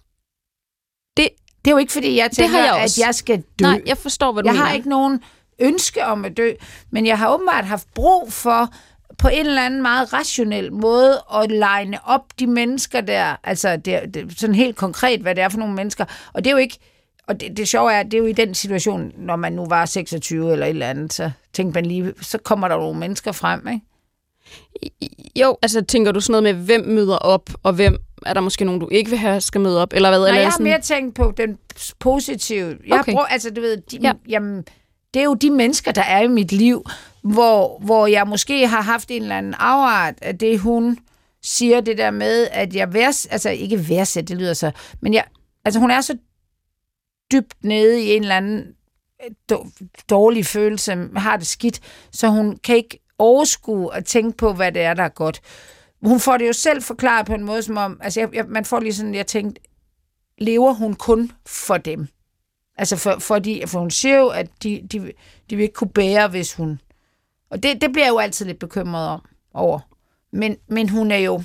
[1.66, 3.64] Det er jo ikke, fordi jeg tænker, jeg at jeg skal dø.
[3.66, 4.66] Nej, jeg forstår, hvad du jeg mener.
[4.66, 5.24] har ikke nogen
[5.60, 6.54] ønske om at dø,
[6.92, 8.74] men jeg har åbenbart haft brug for
[9.18, 13.96] på en eller anden meget rationel måde at line op de mennesker der, altså det,
[13.96, 16.06] er- det, sådan helt konkret, hvad det er for nogle mennesker.
[16.34, 16.80] Og det er jo ikke,
[17.28, 19.66] og det, det sjove er, at det er jo i den situation, når man nu
[19.66, 23.32] var 26 eller et eller andet, så tænkte man lige, så kommer der nogle mennesker
[23.32, 23.82] frem, ikke?
[25.36, 28.66] Jo, altså tænker du sådan noget med, hvem møder op, og hvem er der måske
[28.66, 29.94] nogen, du ikke vil have, skal møde op?
[29.94, 30.20] Eller hvad?
[30.20, 31.58] Nej, eller er jeg det har sådan, mere tænkt på den
[32.00, 32.78] positive.
[32.88, 33.12] Jeg Okay.
[33.12, 34.08] bruger, altså du ved, de, Ja.
[34.08, 34.14] ja.
[34.30, 34.64] jamen,
[35.14, 36.86] det er jo de mennesker, der er i mit liv,
[37.22, 40.98] hvor, hvor jeg måske har haft en eller anden afart af det, hun
[41.44, 45.24] siger det der med, at jeg værs, altså ikke værdsæt, det lyder så, men jeg,
[45.66, 46.18] altså hun er så
[47.34, 48.76] dybt nede i en eller anden
[49.24, 49.58] øh,
[50.10, 51.80] dårlig følelse, har det skidt,
[52.12, 55.42] så hun kan ikke overskue at tænke på, hvad det er, der er godt.
[56.02, 58.66] Hun får det jo selv forklaret på en måde, som om, altså jeg, jeg, man
[58.66, 59.62] får lige sådan, jeg tænkte,
[60.38, 62.08] lever hun kun for dem?
[62.78, 65.12] Altså for, for, de, for hun siger jo, at de, de,
[65.50, 66.80] de vil ikke kunne bære, hvis hun...
[67.50, 69.22] Og det, det bliver jeg jo altid lidt bekymret om,
[69.54, 69.80] over.
[70.32, 71.44] Men, men hun er jo...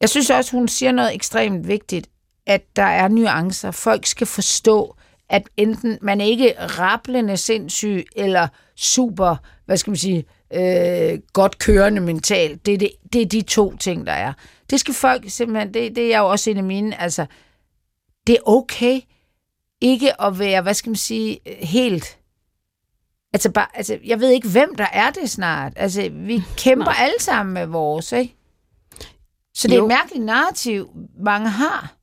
[0.00, 2.10] Jeg synes også, hun siger noget ekstremt vigtigt,
[2.50, 3.70] at der er nuancer.
[3.70, 4.96] Folk skal forstå,
[5.28, 9.36] at enten man er ikke rablende sindssyg, eller super,
[9.66, 12.66] hvad skal man sige, øh, godt kørende mentalt.
[12.66, 14.32] Det er, det, det er de to ting, der er.
[14.70, 17.26] Det skal folk simpelthen, det, det er jo også en af mine, altså,
[18.26, 19.00] det er okay
[19.80, 22.18] ikke at være, hvad skal man sige, helt...
[23.32, 25.72] Altså, bare, altså, jeg ved ikke, hvem der er det snart.
[25.76, 26.96] Altså, vi kæmper Nej.
[26.98, 28.36] alle sammen med vores, ikke?
[29.54, 29.84] Så det er Jo.
[29.84, 30.90] et mærkeligt narrativ,
[31.24, 31.99] mange har.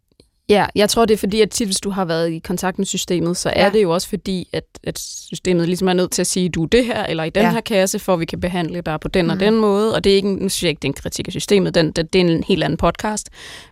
[0.50, 2.86] Ja, jeg tror, det er fordi, at tit, hvis du har været i kontakt med
[2.86, 3.70] systemet, så er Ja.
[3.70, 6.68] det jo også fordi, at, at systemet ligesom er nødt til at sige, du er
[6.68, 7.48] det her, eller i den Ja.
[7.48, 7.54] ja.
[7.54, 9.32] her kasse, for at vi kan behandle dig på den mm.
[9.32, 9.96] og den måde.
[9.96, 11.76] Og det er ikke, en- nu synes jeg ikke, det er en kritik af systemet,
[11.76, 13.30] den, det, det er en helt anden podcast.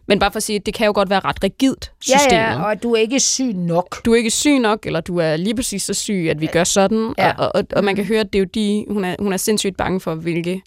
[0.07, 2.31] Men bare for at sige, at det kan jo godt være ret rigidt, systemet.
[2.31, 4.05] Ja, ja, og du er ikke syg nok.
[4.05, 6.63] du er ikke syg nok, eller du er lige præcis så syg, at vi gør
[6.63, 7.13] sådan.
[7.17, 7.31] Ja.
[7.37, 9.37] Og, og, og man kan høre, at det er jo de, hun er, hun er
[9.37, 10.61] sindssygt bange for, hvilke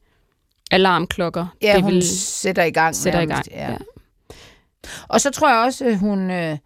[0.70, 2.96] alarmklokker Ja, det hun vil sætter i gang.
[2.96, 3.28] sætte i gang.
[3.28, 3.74] nærmest, Ja.
[5.08, 6.30] Og så tror jeg også, at hun...
[6.30, 6.58] Øh,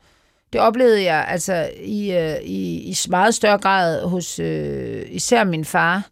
[0.53, 5.65] det oplevede jeg altså i, øh, i, i meget større grad hos øh, især min
[5.65, 6.11] far.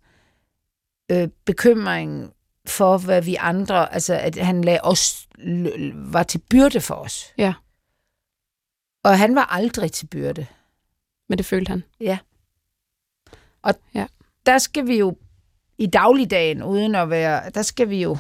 [1.11, 2.33] Øh, bekymring
[2.67, 3.95] for, hvad vi andre...
[3.95, 5.29] Altså, at han lagde os,
[5.95, 7.33] var til byrde for os.
[7.39, 7.55] Ja.
[9.05, 10.47] Og han var aldrig til byrde.
[11.29, 11.85] Men det følte han.
[14.47, 15.17] der skal vi jo
[15.79, 18.17] i dagligdagen, uden at være, der skal vi jo,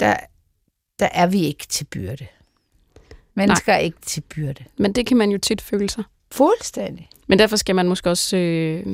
[0.00, 0.16] der,
[0.98, 2.26] der er vi ikke til byrde.
[3.34, 4.64] Mennesker er ikke til byrde.
[4.76, 6.04] Men det kan man jo tit føle sig.
[6.32, 7.08] Fuldstændig.
[7.26, 8.36] Men derfor skal man måske også...
[8.36, 8.86] Øh,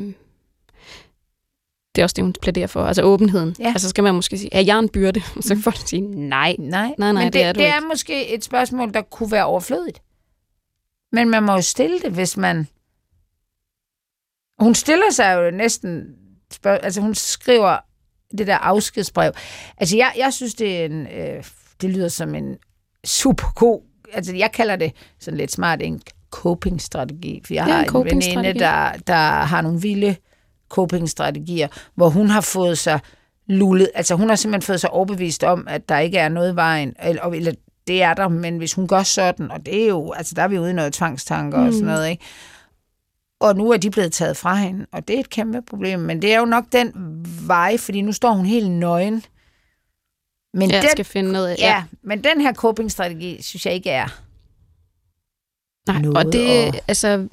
[1.94, 2.85] Det er også det, hun plæderer for.
[2.85, 3.57] Altså åbenheden.
[3.59, 3.66] Ja.
[3.68, 5.20] Altså skal man måske sige, er jeg en byrde?
[5.40, 6.57] Så kan folk sige, nej.
[6.59, 7.87] Nej, Nej, nej, men det det, er du det er ikke.
[7.88, 10.03] måske et spørgsmål, der kunne være overflødigt.
[11.12, 12.68] Men man må jo stille det, hvis man...
[14.59, 16.14] Hun stiller sig jo næsten...
[16.53, 16.81] Spørg...
[16.83, 17.76] Altså, hun skriver
[18.38, 19.33] det der afskedsbrev.
[19.76, 21.07] Altså, jeg, jeg synes, det er en...
[21.07, 21.44] Øh,
[21.81, 22.57] det lyder som en
[23.05, 23.83] super god...
[24.14, 27.42] Altså, jeg kalder det sådan lidt smart en coping-strategi.
[27.46, 30.16] For jeg har en en veninde, der, der har nogle vilde
[30.68, 33.01] coping-strategier, hvor hun har fået sig
[33.46, 36.57] lullet, altså hun har simpelthen fået sig overbevist om, at der ikke er noget i
[36.57, 37.53] vejen, eller, eller
[37.87, 40.49] det er der, men hvis hun gør sådan, og det er jo, altså der er
[40.49, 41.66] vi ude i noget tvangstanker mm.
[41.66, 42.25] og sådan noget, ikke?
[43.40, 46.23] Og nu er de blevet taget fra hende, og det er et kæmpe problem, men
[46.23, 46.92] det er jo nok den
[47.46, 49.25] vej, fordi nu står hun helt nøgen.
[50.54, 51.56] Men Jeg den, skal finde noget af.
[51.58, 54.06] ja, men den her coping-strategi, synes jeg ikke er.
[55.92, 57.28] Nej, noget og det, at- altså,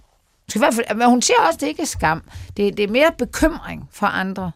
[0.50, 2.24] skal i hvert fald, men hun siger også, at det ikke er skam.
[2.58, 4.52] Det, det er mere bekymring for andre.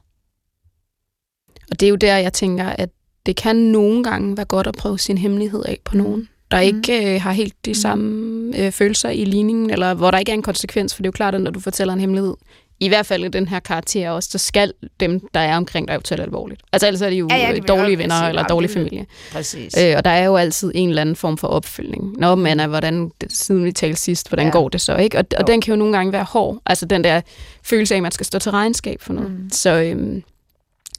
[1.71, 2.89] Og det er jo der, jeg tænker, at
[3.25, 7.15] det kan nogle gange være godt at prøve sin hemmelighed af på nogen, der ikke
[7.15, 10.41] øh, har helt de samme øh, følelser i ligningen, eller hvor der ikke er en
[10.43, 12.33] konsekvens, for det er jo klart, at når du fortæller en hemmelighed,
[12.81, 15.95] i hvert fald i den her karakter også, så skal dem, der er omkring dig,
[15.95, 16.61] jo tage alvorligt.
[16.73, 18.29] Altså ellers er de jo Ja, ja, ja, ja, vil dårlige venner sige.
[18.29, 19.05] eller dårlig familie.
[19.31, 19.77] Præcis.
[19.79, 22.17] Øh, og der er jo altid en eller anden form for opfølgning.
[22.17, 24.47] Nå, men hvordan, siden vi talte sidst, hvordan Ja.
[24.47, 24.51] ja.
[24.51, 24.95] går det så?
[24.97, 25.17] ikke?
[25.17, 25.51] Og, og Jo.
[25.51, 26.57] den kan jo nogle gange være hård.
[26.65, 27.21] Altså den der
[27.63, 29.31] følelse af, at man skal stå til regnskab for noget.
[29.31, 29.49] Mm.
[29.51, 30.23] Så, øhm,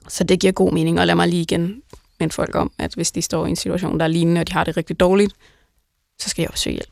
[0.09, 1.01] så det giver god mening.
[1.01, 1.83] Og lad mig lige igen
[2.21, 4.53] minde folk om, at hvis de står i en situation, der er lignende, og de
[4.53, 5.33] har det rigtig dårligt,
[6.19, 6.89] så skal jeg også søge hjælp.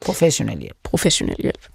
[0.00, 0.76] Professionel hjælp.
[0.82, 1.68] Professionel hjælp.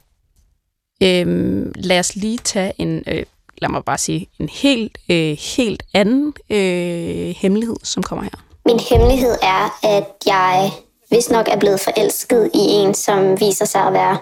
[1.03, 3.25] Øhm, lad os lige tage en, øh,
[3.57, 8.45] lad mig bare sige, en helt, øh, helt anden øh, hemmelighed, som kommer her.
[8.65, 10.71] Min hemmelighed er, at jeg
[11.11, 14.17] vist nok er blevet forelsket i en, som viser sig at være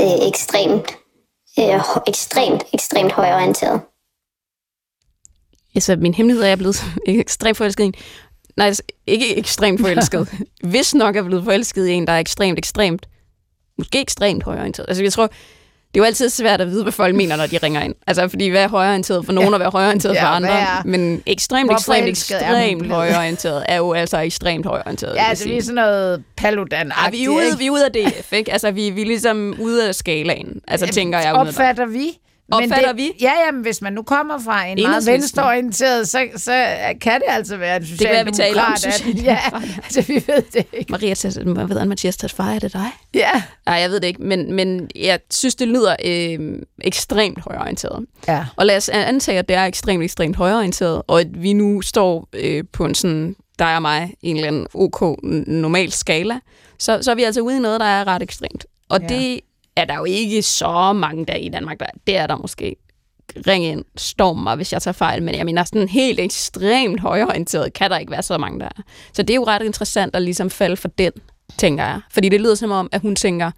[0.00, 0.96] øh, ekstremt,
[1.58, 3.80] øh, ekstremt, ekstremt højorienteret.
[5.74, 6.76] Altså, min hemmelighed er, at jeg er blevet
[7.26, 7.94] ekstremt forelsket i en.
[8.56, 10.28] Nej, altså, ikke ekstremt forelsket.
[10.64, 13.08] Hvis nok er blevet forelsket i en, der er ekstremt, ekstremt,
[13.78, 14.88] måske ekstremt højorienteret.
[14.88, 15.28] Altså, jeg tror,
[15.94, 17.94] det er jo altid svært at vide, hvad folk mener, når de ringer ind.
[18.06, 20.50] Altså, fordi hvad er højorienteret for nogen, og hvad er højorienteret Ja, for andre?
[20.60, 22.94] er- Men ekstremt, Hvor ekstremt, er ekstremt blevet?
[22.96, 25.14] højorienteret er jo altså ekstremt højorienteret.
[25.16, 27.92] Ja, altså, vi er sådan noget paludan Ja, vi er ude, vi er ude af
[27.92, 28.52] DF, ikke?
[28.52, 30.60] Altså, vi, vi er ligesom ude af skalaen.
[30.68, 31.32] Altså, tænker jeg.
[31.32, 32.18] Opfatter vi?
[32.50, 33.12] Opfatter det, vi?
[33.20, 36.52] Ja, jamen, hvis man nu kommer fra en meget venstreorienteret, så, så
[37.00, 39.18] kan det altså være en kan være, vi taler om socialdemokrat.
[39.18, 39.38] at- Ja,
[39.84, 40.92] altså, vi ved det ikke.
[40.92, 41.14] Maria,
[41.64, 42.86] hvad ved Mathias Tesfaye, er det dig?
[43.14, 43.42] Ja.
[43.66, 48.06] Nej, jeg ved det ikke, men, men jeg synes, det lyder øh, ekstremt højorienteret.
[48.28, 48.44] Ja.
[48.56, 52.28] Og lad os antage, at det er ekstremt, ekstremt højorienteret, og at vi nu står
[52.32, 55.00] øh, på en sådan, der er mig, en eller anden OK
[55.46, 56.38] normal skala,
[56.78, 58.66] så, så er vi altså ude i noget, der er ret ekstremt.
[58.88, 59.06] Og ja.
[59.08, 59.40] det
[59.76, 62.76] er der jo ikke så mange der i Danmark, der det er der måske.
[63.46, 67.72] Ring ind, storm mig, hvis jeg tager fejl, men jeg mener, sådan helt ekstremt højorienteret
[67.72, 68.82] kan der ikke være så mange der er.
[69.12, 71.12] Så det er jo ret interessant at ligesom falde for den,
[71.58, 72.00] tænker jeg.
[72.10, 73.50] Fordi det lyder som om, at hun tænker,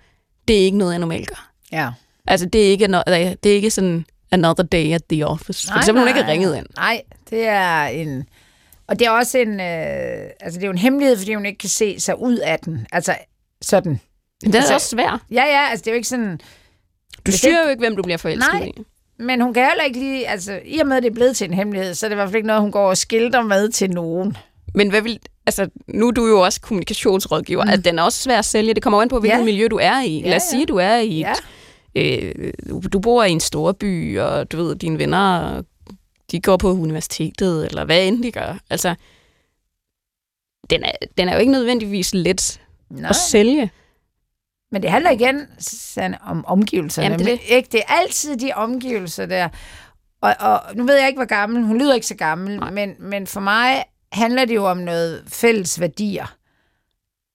[0.49, 1.51] det er ikke noget, jeg normalt gør.
[1.73, 1.91] Ja.
[2.27, 3.03] Altså, det er ikke, no-
[3.43, 5.69] det er ikke sådan another day at the office.
[5.73, 6.67] For eksempel, hun ikke har ringet ind.
[6.77, 8.25] Nej, det er en...
[8.87, 9.61] Og det er også en...
[9.61, 12.59] Øh, altså, det er jo en hemmelighed, fordi hun ikke kan se sig ud af
[12.59, 12.87] den.
[12.93, 13.15] Altså,
[13.63, 14.01] sådan.
[14.47, 15.21] Det er Altså- også svært.
[15.31, 16.41] Ja, ja, altså, det er jo ikke sådan...
[17.27, 18.65] Du styrer jo ikke, hvem du bliver forelsket Nej.
[18.77, 18.83] i.
[19.19, 20.29] Men hun kan heller ikke lige...
[20.29, 22.17] Altså, i og med, at det er blevet til en hemmelighed, så er det i
[22.17, 24.37] hvert fald ikke noget, hun går og skilter med til nogen.
[24.75, 27.65] Men hvad vil, altså, nu er du jo også kommunikationsrådgiver.
[27.65, 27.71] Mm.
[27.71, 28.75] Altså, den er også svær at sælge.
[28.75, 29.45] Det kommer an på, hvilket Ja.
[29.45, 30.19] miljø du er i.
[30.21, 30.51] Ja, Lad os ja.
[30.51, 31.33] sige, du er i Ja.
[31.95, 32.33] et,
[32.69, 35.63] øh, du bor i en stor by, og du ved, dine venner,
[36.31, 38.59] de går på universitetet, eller hvad end de gør.
[38.71, 38.95] Altså,
[40.71, 43.09] den er, den er jo ikke nødvendigvis let Nej.
[43.11, 43.71] at sælge.
[44.73, 47.05] Men det handler igen Sanne, om omgivelserne.
[47.05, 47.69] Jamen, det er Men ikke?
[47.73, 49.49] det er altid de omgivelser der.
[50.21, 51.63] Og, og nu ved jeg ikke, hvor gammel.
[51.63, 52.73] Hun lyder ikke så gammel.
[52.73, 56.37] Men, men for mig handler det jo om noget fælles værdier.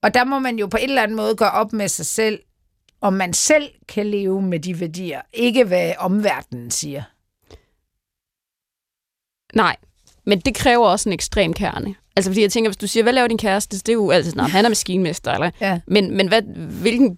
[0.04, 2.40] Og der må man jo på en eller anden måde gøre op med sig selv,
[3.02, 5.22] om man selv kan leve med de værdier.
[5.34, 7.04] Ikke hvad omverdenen siger.
[9.54, 9.76] Nej,
[10.26, 11.96] men det kræver også en ekstrem kerne.
[12.18, 13.78] Altså fordi jeg tænker, hvis du siger, hvad laver din kæreste?
[13.78, 15.52] Det er jo altid sådan, han er maskinmester, eller?
[15.62, 15.80] Ja.
[15.88, 16.42] Men, men hvad,
[16.82, 17.18] hvilken,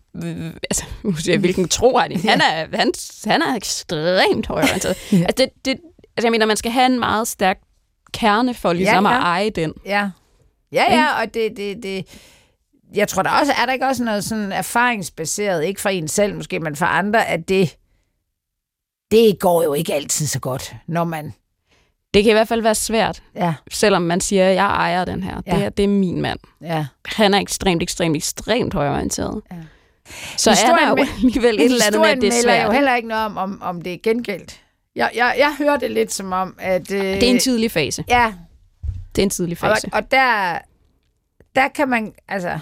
[0.69, 2.17] altså, nu siger jeg, hvilken tro har de?
[2.17, 2.93] Han er, han,
[3.25, 4.97] han er ekstremt højorienteret.
[5.11, 5.79] altså, det, det,
[6.17, 7.57] altså jeg mener, man skal have en meget stærk
[8.13, 9.21] kerne for ligesom Ja, ja, ja.
[9.21, 9.73] at eje den.
[9.85, 10.09] Ja,
[10.71, 12.05] ja, ja og det, det, det,
[12.95, 16.35] jeg tror der også, er der ikke også noget sådan erfaringsbaseret, ikke for en selv
[16.35, 17.77] måske, men for andre, at det,
[19.11, 21.33] det går jo ikke altid så godt, når man,
[22.13, 25.23] Det kan i hvert fald være svært, ja, selvom man siger, at jeg ejer den
[25.23, 25.41] her.
[25.47, 25.55] Ja.
[25.55, 26.39] Det, er, det er min mand.
[26.61, 26.85] ja.
[27.05, 29.41] Han er ekstremt, ekstremt, ekstremt højorienteret.
[29.51, 29.55] Ja.
[30.37, 32.61] Så er Historien der jo alligevel et eller andet med, at det er melder jo
[32.67, 32.73] svært.
[32.73, 34.61] heller ikke noget om, om, om det er gengældt.
[34.95, 36.91] Jeg, jeg, jeg hører det lidt som om, at...
[36.91, 38.03] Øh, Det er en tidlig fase.
[38.07, 38.33] Ja,
[39.15, 39.89] Det er en tidlig og, fase.
[39.93, 40.57] og der,
[41.55, 42.59] der kan man, altså...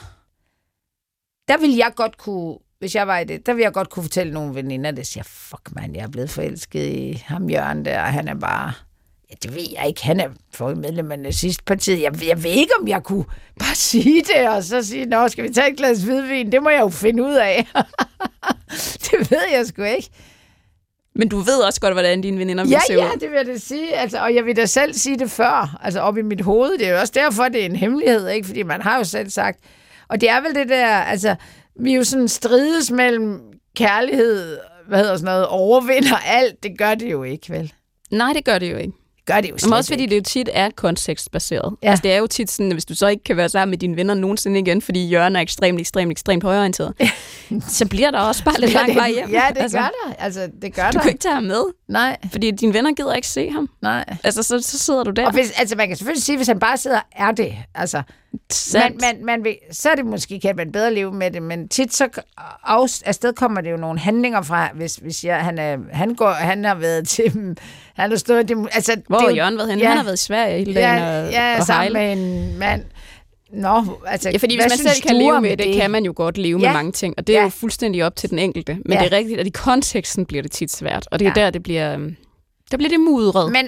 [1.48, 4.04] Der vil jeg godt kunne, hvis jeg var i det, der vil jeg godt kunne
[4.04, 8.02] fortælle nogle veninder, der siger, fuck man, jeg er blevet forelsket i ham Jørgen der,
[8.02, 8.74] og han er bare...
[9.30, 10.04] Ja, det ved jeg ikke.
[10.06, 12.02] Han er medlem af sidste partiet.
[12.02, 13.26] Jeg, jeg ved ikke, om jeg kunne
[13.60, 16.52] bare sige det, og så sige, nå, skal vi tage et glas hvidvin?
[16.52, 17.68] Det må jeg jo finde ud af.
[19.12, 20.10] det ved jeg sgu ikke.
[21.16, 23.20] Men du ved også godt, hvordan dine veninder vil Ja, se ja, ud.
[23.20, 23.96] det vil jeg da sige.
[23.96, 26.78] Altså, og jeg vil da selv sige det før, altså op i mit hoved.
[26.78, 28.48] Det er jo også derfor, det er en hemmelighed, ikke?
[28.48, 29.60] Fordi man har jo selv sagt.
[30.08, 31.36] Og det er vel det der, altså,
[31.80, 33.42] vi er jo sådan strides mellem
[33.76, 34.58] kærlighed,
[34.88, 36.64] hvad hedder sådan noget, overvinder alt.
[36.64, 37.74] Det gør det jo ikke, vel?
[38.12, 38.94] Nej, det gør det jo ikke.
[39.28, 40.12] Gør det jo Men slet også fordi ikke.
[40.16, 41.76] det jo tit er kontekstbaseret.
[41.84, 41.90] Ja.
[41.90, 43.78] Altså det er jo tit sådan, at hvis du så ikke kan være sammen med
[43.78, 46.94] dine venner nogensinde igen, fordi Jørgen er ekstremt, ekstremt, ekstremt højorienteret,
[47.68, 49.30] så bliver der også bare lidt lang vej hjem.
[49.30, 50.14] Ja, det altså, gør der.
[50.20, 51.02] Altså, det gør Du der.
[51.04, 53.70] kan ikke tage ham med, Nej, fordi dine venner gider ikke se ham.
[53.82, 54.06] nej.
[54.24, 55.26] Altså, så, så sidder du der.
[55.26, 57.56] Og hvis, altså, man kan selvfølgelig sige, hvis han bare sidder, er det.
[57.76, 58.02] Altså,
[58.52, 59.02] Sandt.
[59.02, 61.70] man, man, man vil, så er det måske, kan man bedre leve med det, men
[61.70, 62.08] tit så
[62.68, 66.32] af, afsted kommer det jo nogle handlinger fra, hvis, hvis jeg, han, er, han, går,
[66.32, 67.58] han har været til
[67.98, 69.84] han har stået, det, altså, Hvor det har Jørgen været henne?
[69.84, 69.88] Ja.
[69.90, 72.84] Han har været i Sverige hele dagen Ja, og, ja og sammen med en mand.
[73.54, 76.38] Nå, altså, Ja, fordi hvis man selv kan leve med det, kan man jo godt
[76.38, 76.68] leve Ja.
[76.68, 77.14] med mange ting.
[77.18, 77.44] Og det er Ja.
[77.44, 78.78] jo fuldstændig op til den enkelte.
[78.86, 79.04] Men Ja.
[79.04, 81.08] det er rigtigt, at i konteksten bliver det tit svært.
[81.12, 81.42] Og det er Ja.
[81.42, 82.16] der, det bliver, øhm,
[82.72, 83.52] der bliver det mudret.
[83.52, 83.68] Men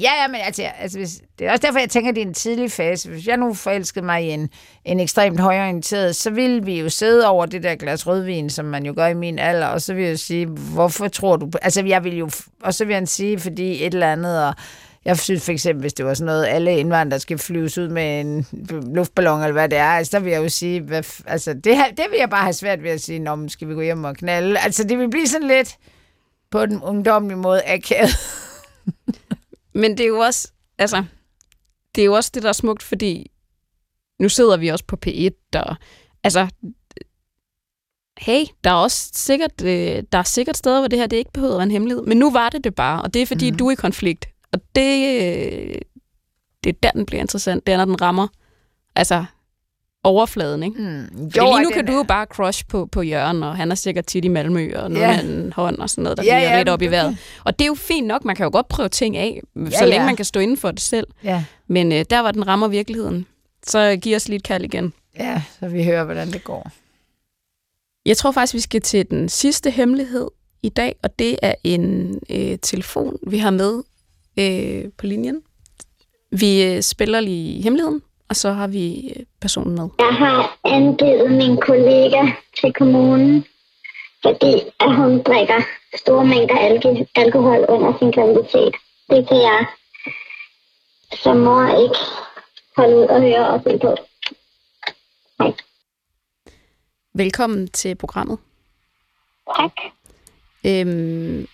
[0.00, 2.26] ja, ja, men altså, altså hvis, det er også derfor, jeg tænker, at det er
[2.26, 3.08] en tidlig fase.
[3.08, 4.50] Hvis jeg nu forelskede mig i en,
[4.84, 8.86] en ekstremt højorienteret, så ville vi jo sidde over det der glas rødvin, som man
[8.86, 11.50] jo gør i min alder, og så vil jeg sige, hvorfor tror du.
[11.62, 12.30] Altså, jeg vil jo...
[12.62, 14.54] Og så vil han sige, fordi et eller andet, og
[15.04, 18.20] jeg synes for eksempel, hvis det var sådan noget, alle indvandrere skal flyves ud med
[18.20, 18.46] en
[18.94, 22.06] luftballon, eller hvad det er, altså, der vil jeg jo sige, hvad, altså, det, det
[22.10, 24.16] vil jeg bare have svært ved at sige, Nå, men skal vi gå hjem og
[24.16, 24.58] knalde?
[24.60, 25.76] Altså, det vil blive sådan lidt
[26.50, 28.10] på den ungdomlige måde akavet.
[29.76, 31.04] Men det er jo også, altså,
[31.94, 33.30] det er jo også det, der er smukt, fordi
[34.18, 35.76] nu sidder vi også på P1, og
[36.24, 36.48] altså,
[38.18, 41.32] hey, der er også sikkert, øh, der er sikkert steder, hvor det her det ikke
[41.32, 43.50] behøver at være en hemmelighed, men nu var det det bare, og det er fordi,
[43.50, 43.56] mm.
[43.56, 45.80] du er i konflikt, og det, øh,
[46.64, 48.28] det er der, den bliver interessant, det er, når den rammer,
[48.94, 49.24] altså,
[50.06, 50.82] overfladen, ikke?
[50.82, 51.30] Mm.
[51.30, 54.06] Fordi lige nu kan du jo bare crush på, på Jørgen, og han er sikkert
[54.06, 54.98] tit i Malmø, og Ja.
[55.10, 55.22] ja.
[55.22, 57.18] med en hånd og sådan noget, der ja, bliver ja, lidt op i vejret.
[57.44, 59.84] Og det er jo fint nok, man kan jo godt prøve ting af, så Ja,
[59.84, 60.06] længe ja.
[60.06, 61.06] man kan stå inden for det selv.
[61.24, 63.26] Ja, Men øh, der, hvor den rammer virkeligheden,
[63.66, 64.92] så giver os lige et kald igen.
[65.18, 66.70] ja, så vi hører, hvordan det går.
[68.06, 70.28] Jeg tror faktisk, vi skal til den sidste hemmelighed
[70.62, 73.82] i dag, og det er en øh, telefon, vi har med
[74.38, 75.40] øh, på linjen.
[76.32, 79.88] Vi øh, spiller lige hemmeligheden, og så har vi øh, personen med.
[79.98, 82.22] Jeg har angivet min kollega
[82.60, 83.44] til kommunen,
[84.22, 85.60] fordi at hun drikker
[85.96, 88.74] store mængder alge- alkohol under sin graviditet.
[89.10, 89.66] Det kan jeg
[91.22, 91.98] som mor ikke
[92.76, 93.96] holde ud og høre og se på.
[95.38, 95.52] Nej.
[97.14, 98.38] Velkommen til programmet.
[99.56, 99.72] Tak.
[100.66, 101.46] Øhm,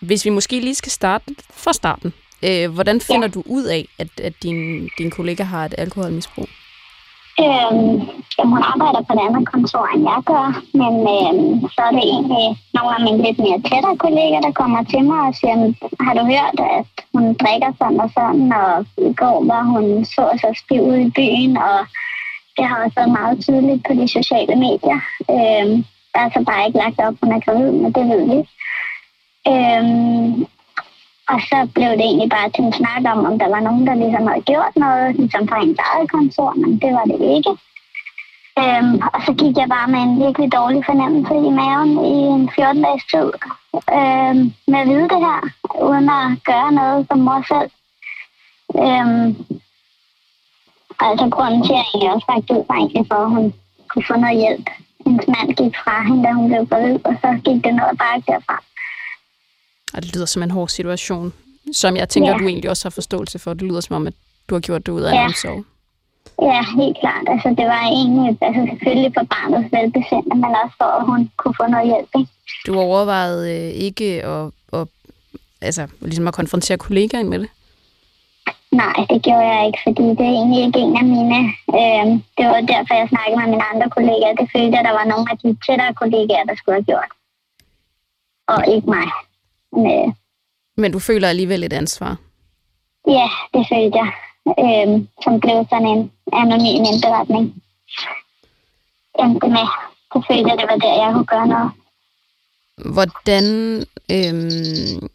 [0.00, 2.14] hvis vi måske lige skal starte fra starten.
[2.46, 3.34] Øh, hvordan finder ja.
[3.36, 6.48] du ud af, at, at din, din kollega har et alkoholmisbrug?
[7.44, 7.92] Øhm,
[8.36, 10.48] jamen, hun arbejder på et andet kontor, end jeg gør,
[10.80, 14.80] men øhm, så er det egentlig nogle af mine lidt mere tættere kolleger, der kommer
[14.92, 15.56] til mig og siger,
[16.06, 18.72] har du hørt, at hun drikker sådan og sådan, og
[19.10, 21.78] i går var hun så så stiv ude i byen, og
[22.56, 24.98] det har også været meget tydeligt på de sociale medier.
[25.34, 25.74] Øhm,
[26.12, 28.38] der er så bare ikke lagt op, hun er gravid, men det ved vi.
[29.52, 30.46] Øhm,
[31.32, 33.94] og så blev det egentlig bare til en snak om, om der var nogen, der
[33.94, 37.52] ligesom havde gjort noget, ligesom fra hendes eget kontor, men det var det ikke.
[38.62, 42.44] Øhm, og så gik jeg bare med en virkelig dårlig fornemmelse i maven i en
[42.54, 43.28] 14-dages tid
[43.98, 45.40] øhm, med at vide det her,
[45.88, 47.70] uden at gøre noget som mor selv.
[48.84, 49.28] Øhm,
[51.08, 53.54] altså grunden til, at jeg egentlig også faktisk ud, var egentlig for, at hun
[53.88, 54.66] kunne få noget hjælp.
[55.06, 58.22] Hendes mand gik fra hende, da hun blev gravid, og så gik det noget bare
[58.28, 58.56] derfra.
[59.94, 61.32] Og det lyder som en hård situation,
[61.72, 62.38] som jeg tænker, Ja.
[62.38, 63.54] du egentlig også har forståelse for.
[63.54, 64.14] Det lyder som om, at
[64.48, 65.24] du har gjort det ud af en Ja.
[65.24, 65.64] omsorg.
[66.42, 67.24] Ja, helt klart.
[67.28, 71.54] Altså, det var egentlig altså, selvfølgelig for barnets velbefindende, men også for, at hun kunne
[71.60, 72.10] få noget hjælp.
[72.18, 72.30] Ikke?
[72.66, 74.86] Du overvejede øh, ikke at, at,
[75.60, 77.48] altså, ligesom at konfrontere kollegaen med det?
[78.72, 81.38] Nej, det gjorde jeg ikke, fordi det er egentlig ikke en af mine.
[81.80, 82.06] Øh,
[82.38, 84.34] det var derfor, jeg snakkede med mine andre kollegaer.
[84.40, 87.10] Det følte at der var nogle af de tættere kollegaer, der skulle have gjort.
[88.54, 89.08] Og ikke mig.
[89.76, 90.12] Men, øh,
[90.76, 92.16] Men du føler alligevel et ansvar.
[93.08, 94.12] ja, det følte jeg.
[94.64, 97.62] Øh, som blev sådan en anonym indberetning.
[99.20, 99.66] Endte med.
[100.14, 101.70] Det følte jeg, det var der, jeg kunne gøre noget.
[102.94, 103.44] Hvordan,
[104.10, 105.08] øhm,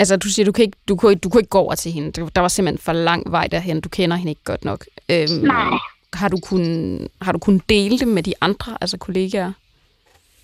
[0.00, 1.92] Altså, du siger, du, kan ikke, du, kunne, ikke- du kunne ikke gå over til
[1.92, 2.12] hende.
[2.34, 3.80] Der var simpelthen for lang vej derhen.
[3.80, 4.84] Du kender hende ikke godt nok.
[5.08, 5.78] Øhm, Nej.
[6.12, 9.52] Har du kunnet har du kun dele det med de andre, altså kollegaer?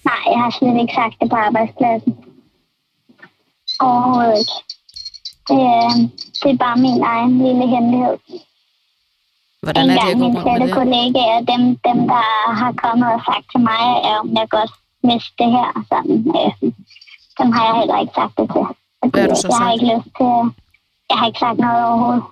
[0.04, 2.23] Nej, jeg har slet ikke sagt det på arbejdspladsen.
[3.86, 4.56] Overhovedet ikke.
[5.48, 5.88] Det, er,
[6.42, 8.16] det er bare min egen lille hemmelighed.
[9.64, 10.74] Hvordan en er det gang at gå rundt med det?
[10.80, 12.24] kollegaer, dem, dem, der
[12.60, 14.72] har kommet og sagt til mig, er, om jeg godt
[15.08, 15.68] vidste det her.
[15.90, 16.52] Sådan, øh,
[17.38, 18.64] dem har jeg heller ikke sagt det til.
[19.00, 19.74] Fordi Hvad har du så jeg har sagt?
[19.74, 20.34] ikke lyst til...
[21.10, 22.24] Jeg har ikke sagt noget overhovedet.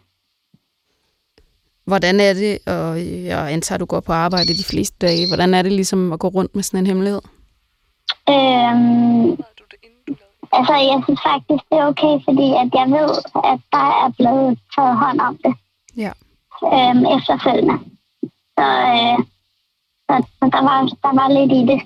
[1.85, 2.89] Hvordan er det, og
[3.31, 6.19] jeg antager, at du går på arbejde de fleste dage, hvordan er det ligesom at
[6.21, 7.21] gå rundt med sådan en hemmelighed?
[8.29, 9.43] Øhm,
[10.57, 13.11] altså, jeg synes faktisk, det er okay, fordi at jeg ved,
[13.53, 15.55] at der er blevet taget hånd om det
[16.05, 16.13] Ja.
[16.75, 17.77] øhm, efterfølgende.
[18.59, 19.19] Så, øh,
[20.09, 21.81] så, så der, var, der var lidt i det.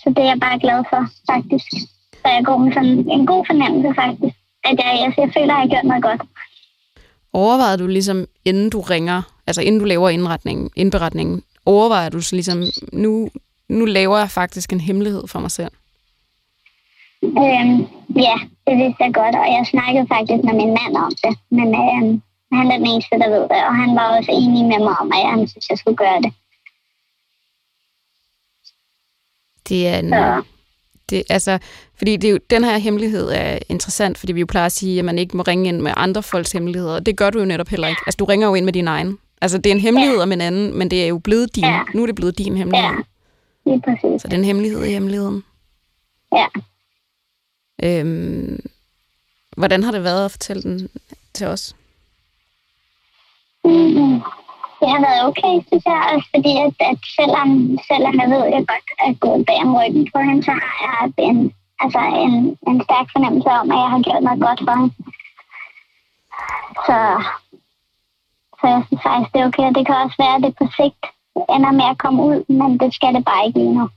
[0.00, 1.70] Så det er jeg bare glad for, faktisk.
[2.20, 4.36] Så jeg går med sådan en god fornemmelse, faktisk.
[4.64, 6.22] At jeg, jeg, jeg føler, at jeg har gjort noget godt.
[7.32, 12.36] Overvejer du ligesom, inden du ringer, altså inden du laver indretningen, indberetningen, overvejer du så
[12.36, 12.62] ligesom,
[12.92, 13.28] nu,
[13.68, 15.70] nu laver jeg faktisk en hemmelighed for mig selv?
[17.22, 17.76] Øhm,
[18.26, 21.34] ja, det vidste jeg godt, og jeg snakkede faktisk med min mand om det.
[21.50, 24.78] Men øhm, han er den eneste, der ved det, og han var også enig med
[24.86, 26.32] mig om, at han synes, jeg skulle gøre det.
[29.68, 30.42] Det er en, Så
[31.10, 31.58] det, altså,
[31.98, 34.98] fordi det er jo, den her hemmelighed er interessant, fordi vi jo plejer at sige,
[34.98, 37.44] at man ikke må ringe ind med andre folks hemmeligheder, og det gør du jo
[37.44, 38.02] netop heller ikke.
[38.06, 39.18] Altså, du ringer jo ind med din egen.
[39.40, 41.64] Altså, det er en hemmelighed om en anden, men det er jo blevet din.
[41.64, 41.80] Ja.
[41.94, 42.90] Nu er det blevet din hemmelighed.
[42.90, 44.22] ja, lige præcis.
[44.22, 45.44] Så det er en hemmelighed i hemmeligheden.
[46.32, 46.46] Ja.
[47.82, 48.60] Øhm,
[49.56, 50.88] hvordan har det været at fortælle den
[51.34, 51.74] til os?
[53.64, 54.20] Mm,
[54.80, 57.50] det har været okay, synes jeg, også fordi at, at selvom,
[57.90, 60.70] selvom jeg ved, at jeg godt er gået bag om ryggen på hende, så har
[60.84, 61.38] jeg en,
[61.82, 62.34] altså en,
[62.68, 64.94] en stærk fornemmelse om, at jeg har gjort noget godt for hende.
[66.86, 66.98] Så,
[68.58, 69.66] så jeg synes faktisk, det er okay.
[69.70, 71.02] Og det kan også være, at det på sigt
[71.54, 73.88] ender med at komme ud, men det skal det bare ikke lige nu.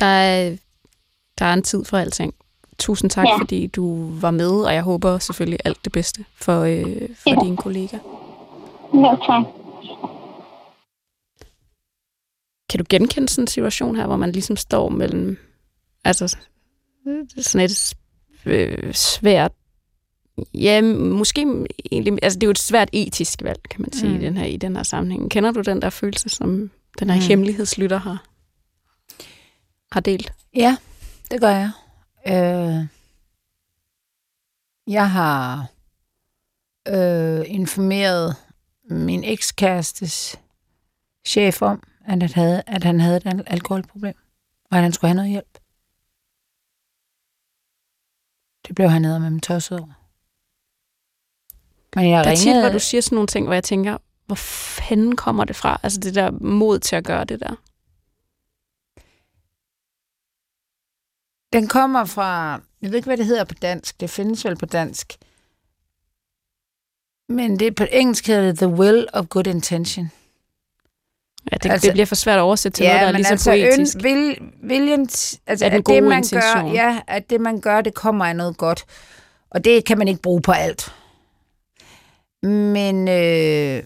[0.00, 0.56] Der er,
[1.38, 2.34] der er en tid for alting.
[2.78, 3.30] Tusind tak, ja.
[3.30, 3.38] Ja.
[3.38, 7.36] fordi du var med, og jeg håber selvfølgelig alt det bedste for, øh, for Ja.
[7.44, 8.00] dine kollegaer.
[8.94, 9.44] Jo, tak.
[12.70, 15.38] Kan du genkende sådan en situation her, hvor man ligesom står mellem
[16.04, 16.36] altså,
[17.36, 17.94] sådan et
[18.46, 19.52] øh, svært
[20.54, 24.16] Ja, måske egentlig, altså det er jo et svært etisk valg, kan man sige, mm.
[24.16, 25.30] i, den her, i den her sammenhæng.
[25.30, 27.26] Kender du den der følelse, som den her mm.
[27.26, 28.24] hemmelighedslytter har,
[29.92, 30.32] har delt?
[30.54, 30.76] Ja,
[31.30, 31.70] det gør jeg.
[32.26, 32.86] Øh,
[34.86, 35.66] jeg har
[36.88, 38.36] øh, informeret
[38.90, 40.40] min ekskærestes
[41.26, 44.14] chef om, at han havde, at han havde et al- alkoholproblem,
[44.70, 45.58] og at han skulle have noget hjælp.
[48.68, 49.92] Det blev han nede med min tosset over.
[51.96, 52.62] Men jeg Der er tit, ringede...
[52.62, 55.80] hvor du siger sådan nogle ting, hvor jeg tænker, hvor fanden kommer det fra?
[55.82, 57.54] Altså det der mod til at gøre det der.
[61.56, 64.66] Den kommer fra, jeg ved ikke, hvad det hedder på dansk, det findes vel på
[64.66, 65.12] dansk.
[67.28, 70.10] Men det på engelsk hedder det The Will of Good Intention.
[71.52, 73.30] Ja, det, Altså- det bliver for svært at oversætte til noget, der er lige så
[73.32, 73.96] altså, poetisk.
[73.96, 75.00] øn- vil, viljen,
[75.46, 76.64] altså, at det, man intention.
[76.64, 78.84] gør, ja, at det, man gør, det kommer af noget godt.
[79.50, 80.94] Og det kan man ikke bruge på alt.
[82.42, 83.84] Men øh,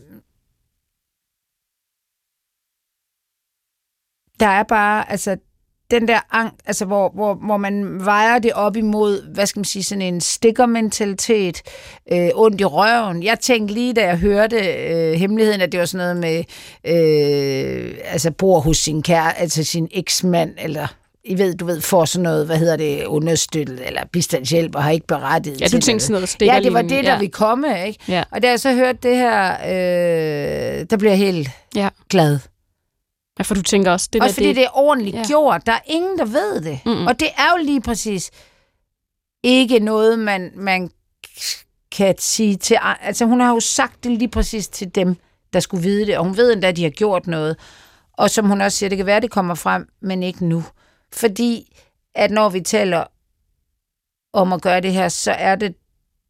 [4.41, 5.37] der er bare, altså,
[5.91, 9.65] den der angst, altså, hvor, hvor, hvor man vejer det op imod, hvad skal man
[9.65, 11.63] sige, sådan en stikkermentalitet,
[12.13, 13.23] øh, ondt i røven.
[13.23, 16.45] Jeg tænkte lige, da jeg hørte øh, hemmeligheden, at det var sådan noget med,
[16.85, 20.87] øh, altså, bor hos sin kære, altså sin eksmand, eller
[21.25, 24.91] I ved, du ved, får sådan noget, hvad hedder det, understøttet, eller bistandshjælp, og har
[24.91, 27.19] ikke berettiget Ja, du til tænkte sådan noget stikker Ja, det var det, der ja.
[27.19, 27.99] vi komme, ikke?
[28.09, 28.23] Ja.
[28.31, 31.89] Og da jeg så hørte det her, øh, der bliver jeg helt Ja.
[32.11, 32.39] glad.
[33.41, 35.25] Ja, for du tænker også, det Også der, fordi det, det er ordentligt Ja.
[35.27, 35.67] gjort.
[35.67, 36.81] Der er ingen, der ved det.
[36.87, 37.07] Mm-mm.
[37.07, 38.31] Og det er jo lige præcis
[39.43, 40.91] ikke noget, man, man
[41.93, 42.79] kan sige til...
[43.01, 45.17] Altså, hun har jo sagt det lige præcis til dem,
[45.53, 46.19] der skulle vide det.
[46.19, 47.57] Og hun ved endda, at de har gjort noget.
[48.13, 50.65] Og som hun også siger, det kan være, det kommer frem, men ikke nu.
[51.13, 51.77] Fordi
[52.15, 53.05] at når vi taler
[54.33, 55.75] om at gøre det her, så er det,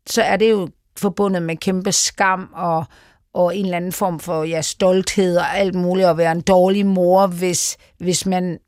[0.06, 2.84] så er det jo forbundet med kæmpe skam og,
[3.34, 6.86] og en eller anden form for ja, stolthed og alt muligt, at være en dårlig
[6.86, 8.58] mor, hvis, hvis man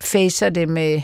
[0.00, 1.02] facer det med...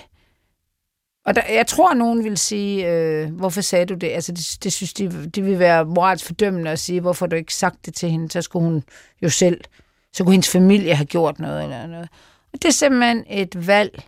[1.27, 4.09] Og der, jeg tror, at nogen vil sige, øh, hvorfor sagde du det?
[4.11, 7.55] Altså, det, det synes de, de vil være moralsk fordømmende at sige, hvorfor du ikke
[7.55, 8.31] sagt det til hende?
[8.31, 8.83] Så skulle hun
[9.23, 9.61] jo selv,
[10.13, 12.09] så kunne hendes familie have gjort noget eller noget.
[12.53, 14.03] Og det er simpelthen et valg,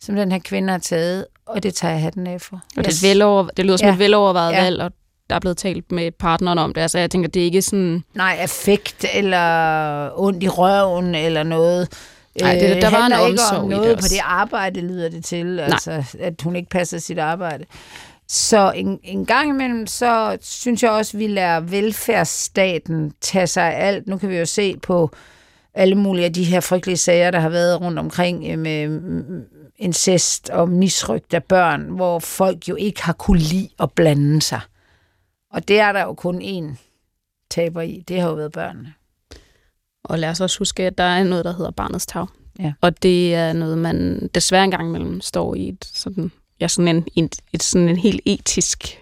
[0.00, 2.56] som den her kvinde har taget, og det tager jeg hatten af for.
[2.56, 3.92] Og det, er Jeg et velover, det lyder som Ja.
[3.92, 4.62] et velovervejet Ja.
[4.62, 4.92] valg, og
[5.30, 6.80] der er blevet talt med partneren om det.
[6.80, 8.04] Altså, jeg tænker, det er ikke sådan...
[8.14, 11.88] Nej, affekt eller ondt i røven eller noget.
[12.40, 14.08] Nej, det- Øh, der var en handler ikke omsorg i om det noget også.
[14.08, 15.60] på det arbejde, lyder det til.
[15.60, 17.64] Altså, at hun ikke passer sit arbejde.
[18.28, 23.74] Så en, en gang imellem, så synes jeg også, at vi lader velfærdsstaten tage sig
[23.74, 24.06] af alt.
[24.06, 25.10] Nu kan vi jo se på
[25.74, 29.42] alle mulige af de her frygtelige sager, der har været rundt omkring øh, med mm,
[29.78, 34.60] incest og misrygt af børn, hvor folk jo ikke har kunne lide at blande sig.
[35.50, 36.76] Og det er der jo kun én
[37.50, 38.04] taber i.
[38.08, 38.94] Det har jo været børnene.
[40.04, 42.26] Og lad os også huske, at der er noget, der hedder barnets tag.
[42.58, 42.72] Ja.
[42.80, 47.06] Og det er noget, man desværre engang imellem står i et sådan, ja, sådan en,
[47.14, 48.98] en, et sådan en helt etisk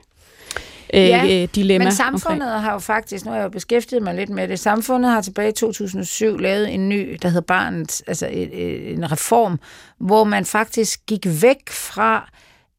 [0.95, 1.85] øh, Ja, ja, dilemma.
[1.85, 2.21] Men omkring.
[2.21, 5.21] samfundet har jo faktisk, nu har jeg jo beskæftiget mig lidt med det, samfundet har
[5.21, 9.61] tilbage i 2007 lavet en ny, der hedder Barnet, altså et, en reform,
[9.99, 12.31] hvor man faktisk gik væk fra,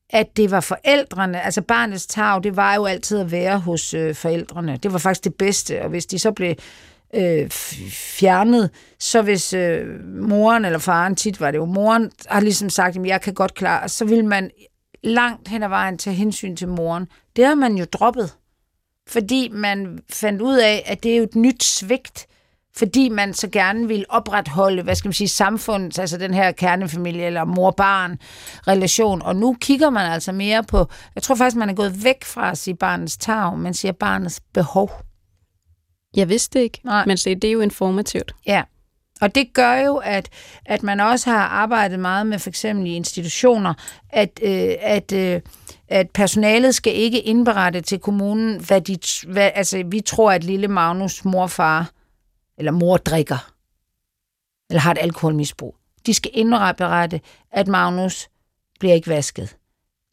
[0.10, 4.16] at det var forældrene, altså barnets tag, det var jo altid at være hos øh,
[4.16, 4.78] forældrene.
[4.84, 6.56] Det var faktisk det bedste, og hvis de så blev
[7.16, 7.50] øh,
[7.92, 12.98] fjernet, så hvis øh, moren eller faren, tit var det jo moren, har ligesom sagt,
[12.98, 14.52] at jeg kan godt klare, så vil man
[15.04, 17.08] langt hen ad vejen tage hensyn til moren.
[17.36, 18.34] Det har man jo droppet,
[19.08, 22.28] fordi man fandt ud af, at det er jo et nyt svigt,
[22.80, 27.26] fordi man så gerne vil opretholde, hvad skal man sige, samfundet, altså den her kernefamilie
[27.26, 29.22] eller mor-barn-relation.
[29.22, 32.52] Og nu kigger man altså mere på, jeg tror faktisk, man er gået væk fra
[32.52, 34.92] at sige barnets tag, man siger barnets behov.
[36.16, 37.06] Jeg vidste ikke, Nej.
[37.06, 38.36] men se, det er jo informativt.
[38.46, 38.64] Ja,
[39.22, 40.30] og det gør jo, at,
[40.66, 43.74] at man også har arbejdet meget med for eksempel i institutioner,
[44.10, 45.42] at, øh, at, øh,
[45.88, 50.68] at personalet skal ikke indberette til kommunen, hvad de, hvad, altså vi tror, at lille
[50.68, 51.92] Magnus morfar
[52.60, 53.52] eller mor drikker,
[54.70, 55.76] eller har et alkoholmisbrug.
[56.06, 58.30] De skal indberette, at Magnus
[58.80, 59.56] bliver ikke vasket.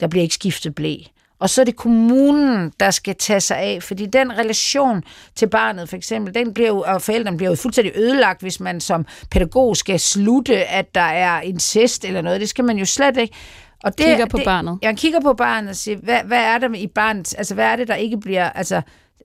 [0.01, 0.97] Der bliver ikke skiftet blæ.
[1.39, 5.03] Og så er det kommunen, der skal tage sig af, fordi den relation
[5.35, 8.81] til barnet, for eksempel, den bliver jo, og forældrene bliver jo fuldstændig ødelagt, hvis man
[8.81, 12.41] som pædagog skal slutte, at der er incest eller noget.
[12.41, 13.35] Det skal man jo slet ikke.
[13.85, 14.79] Og det, Kigger på det, barnet.
[14.83, 17.77] Jeg kigger på barnet og siger, hvad, hvad er der i barnet, altså hvad er
[17.77, 18.83] det, der ikke bliver, altså,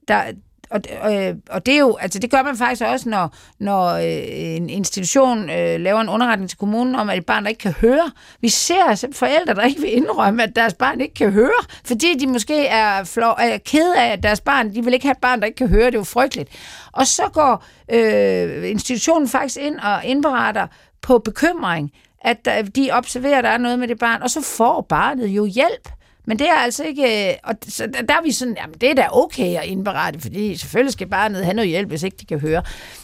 [0.07, 0.23] der,
[0.71, 4.55] og, øh, og det er jo, altså det gør man faktisk også, når, når øh,
[4.55, 7.71] en institution øh, laver en underretning til kommunen om, at et barn, der ikke kan
[7.71, 8.11] høre.
[8.41, 12.27] Vi ser forældre, der ikke vil indrømme, at deres barn ikke kan høre, fordi de
[12.27, 15.39] måske er, flov, er ked af, at deres barn, de vil ikke have et barn,
[15.39, 16.49] der ikke kan høre, det er jo frygteligt.
[16.91, 20.67] Og så går øh, institutionen faktisk ind og indberetter
[21.01, 21.91] på bekymring,
[22.21, 25.27] at øh, de observerer, at der er noget med det barn, og så får barnet
[25.27, 25.89] jo hjælp.
[26.25, 27.29] Men det er altså ikke...
[27.29, 30.19] Øh, og så der der er vi sådan, jamen det er da okay at indberette,
[30.19, 32.63] fordi selvfølgelig skal barnet have noget hjælp, hvis ikke de kan høre.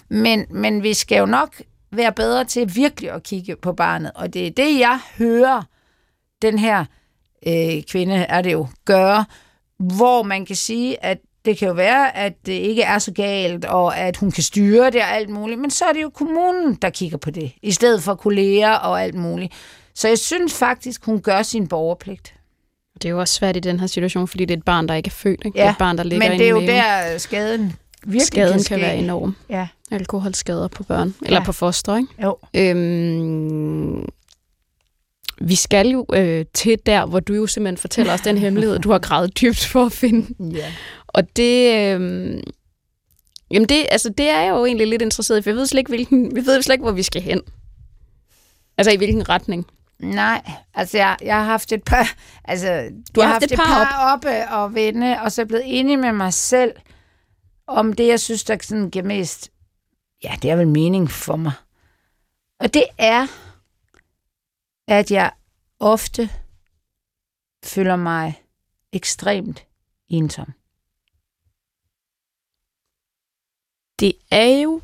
[0.09, 1.61] Men, men vi skal jo nok
[1.91, 4.11] være bedre til virkelig at kigge på barnet.
[4.15, 5.63] Og det er det, jeg hører
[6.41, 6.85] den her
[7.47, 9.25] øh, kvinde, er det jo, gøre,
[9.79, 13.65] hvor man kan sige, at det kan jo være, at det ikke er så galt,
[13.65, 16.75] og at hun kan styre det og alt muligt, men så er det jo kommunen,
[16.75, 19.53] der kigger på det, i stedet for kolleger og alt muligt.
[19.95, 22.33] Så jeg synes faktisk, hun gør sin borgerpligt.
[23.01, 24.93] Det er jo også svært i den her situation, fordi det er et barn, der
[24.95, 25.41] ikke er født.
[25.45, 25.55] Ikke?
[25.55, 27.73] det Ja, er et barn, der ligger Men det er jo der, skaden
[28.03, 29.35] virkelig Skaden kan, kan, være enorm.
[29.49, 31.43] Ja, Alkoholskader på børn, eller Ja.
[31.45, 32.09] på foster, ikke?
[32.23, 32.37] jo.
[32.53, 34.05] Øhm,
[35.41, 38.91] vi skal jo øh, til der, hvor du jo simpelthen fortæller os den hemmelighed, du
[38.91, 40.53] har gravet dybt for at finde.
[40.57, 40.73] Ja.
[41.07, 41.73] Og det...
[41.73, 42.39] Øh,
[43.51, 45.79] jamen det, altså det er jeg jo egentlig lidt interesseret i, for jeg ved slet
[45.79, 47.41] ikke, hvilken, vi ved slet ikke, hvor vi skal hen.
[48.77, 49.67] Altså i hvilken retning.
[49.99, 54.13] Nej, altså jeg, jeg har haft et par, altså, Du har haft et par par
[54.13, 56.71] oppe og vende, og så er blevet enig med mig selv
[57.67, 59.51] om det, jeg synes, der sådan giver mest,
[60.23, 61.51] ja, det er vel mening for mig.
[62.59, 63.27] Og det er,
[64.87, 65.31] at jeg
[65.79, 66.29] ofte
[67.65, 68.43] føler mig
[68.93, 69.65] ekstremt
[70.09, 70.53] ensom.
[73.99, 74.81] Det er jo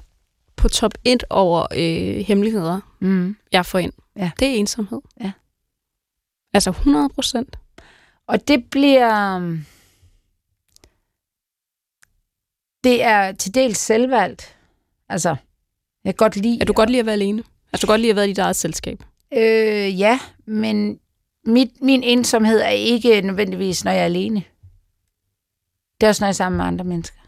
[0.55, 3.38] på top 1 over øh, hemmeligheder, Mm.
[3.51, 3.93] jeg får ind.
[4.18, 4.32] Ja.
[4.39, 5.01] Det er ensomhed.
[5.22, 5.32] Ja.
[6.53, 7.55] Altså 100 procent.
[8.28, 9.36] Og det bliver...
[9.36, 9.66] øhm,
[12.84, 14.57] Det er til dels selvvalgt.
[15.09, 15.30] Altså,
[16.03, 16.57] jeg kan godt lide...
[16.61, 17.43] Er du godt lide at være alene?
[17.74, 19.03] Altså du godt lide at være i dit eget selskab?
[19.34, 20.99] Øh, ja, men
[21.45, 24.43] mit, min ensomhed er ikke nødvendigvis, når jeg er alene.
[26.01, 27.20] Det er også, når jeg er sammen med andre mennesker.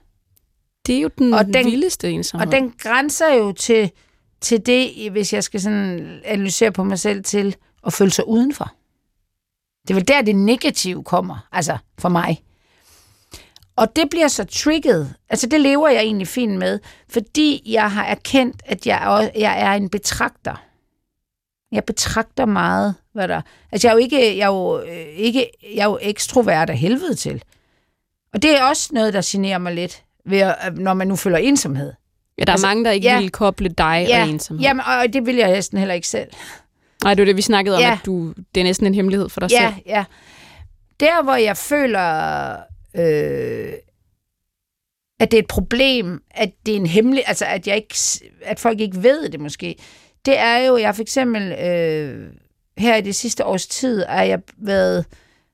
[0.86, 2.48] Det er jo den, Og den vildeste ensomhed.
[2.48, 3.92] Og den grænser jo til,
[4.42, 7.56] til det, hvis jeg skal sådan analysere på mig selv, til
[7.86, 8.72] at føle sig udenfor.
[9.88, 12.44] Det er vel der, det negative kommer, altså for mig.
[13.76, 15.14] Og det bliver så trigget.
[15.30, 16.80] Altså det lever jeg egentlig fint med,
[17.10, 20.56] fordi jeg har erkendt, at jeg, er- jeg er en betragter.
[21.72, 23.42] Jeg betragter meget, hvad der...
[23.72, 26.78] Altså, jeg er jo ikke, jeg er jo, øh, ikke, jeg er jo ekstrovert af
[26.78, 27.44] helvede til.
[28.34, 31.38] Og det er også noget, der generer mig lidt, ved at, når man nu føler
[31.38, 31.94] ensomhed.
[32.38, 33.20] Ja, der er Altså, mange, der ikke ja.
[33.20, 34.64] vil koble dig Ja, og ensomhed.
[34.66, 36.30] jamen, og det vil jeg næsten heller ikke selv.
[37.04, 37.92] Nej, det var det, vi snakkede om, Ja.
[37.92, 39.84] at du, det er næsten en hemmelighed for dig Ja, selv.
[39.86, 40.04] ja.
[41.00, 42.52] Der, hvor jeg føler,
[42.96, 43.74] øh,
[45.20, 47.96] at det er et problem, at det er en hemmelig, altså at, jeg ikke,
[48.42, 49.76] at folk ikke ved det måske,
[50.26, 52.28] det er jo, jeg for eksempel øh,
[52.78, 55.06] her i det sidste års tid, er jeg været,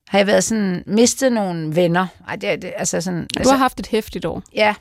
[0.07, 2.07] har jeg været sådan, mistet nogle venner.
[2.27, 4.43] Ej, det, er- det, altså sådan, Du altså, har haft et hæftigt år.
[4.55, 4.75] Ja.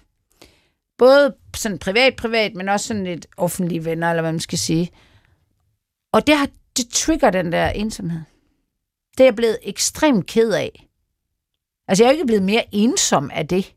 [1.01, 4.90] Både sådan privat, privat, men også sådan lidt offentlige venner, eller hvad man skal sige.
[6.12, 8.20] Og det, har, det trigger den der ensomhed.
[9.12, 10.86] Det er jeg blevet ekstremt ked af.
[11.88, 13.74] Altså, jeg er jo ikke blevet mere ensom af det,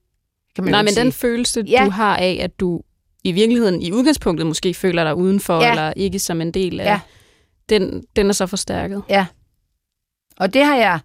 [0.56, 1.20] kan man Nej, men ikke den sige.
[1.20, 1.82] følelse, Ja.
[1.86, 2.82] du har af, at du
[3.24, 5.70] i virkeligheden, i udgangspunktet måske føler dig udenfor, Ja.
[5.70, 7.00] eller ikke som en del af, Ja.
[7.70, 9.04] den, den er så forstærket.
[9.10, 9.26] Ja.
[10.38, 11.00] Og det har jeg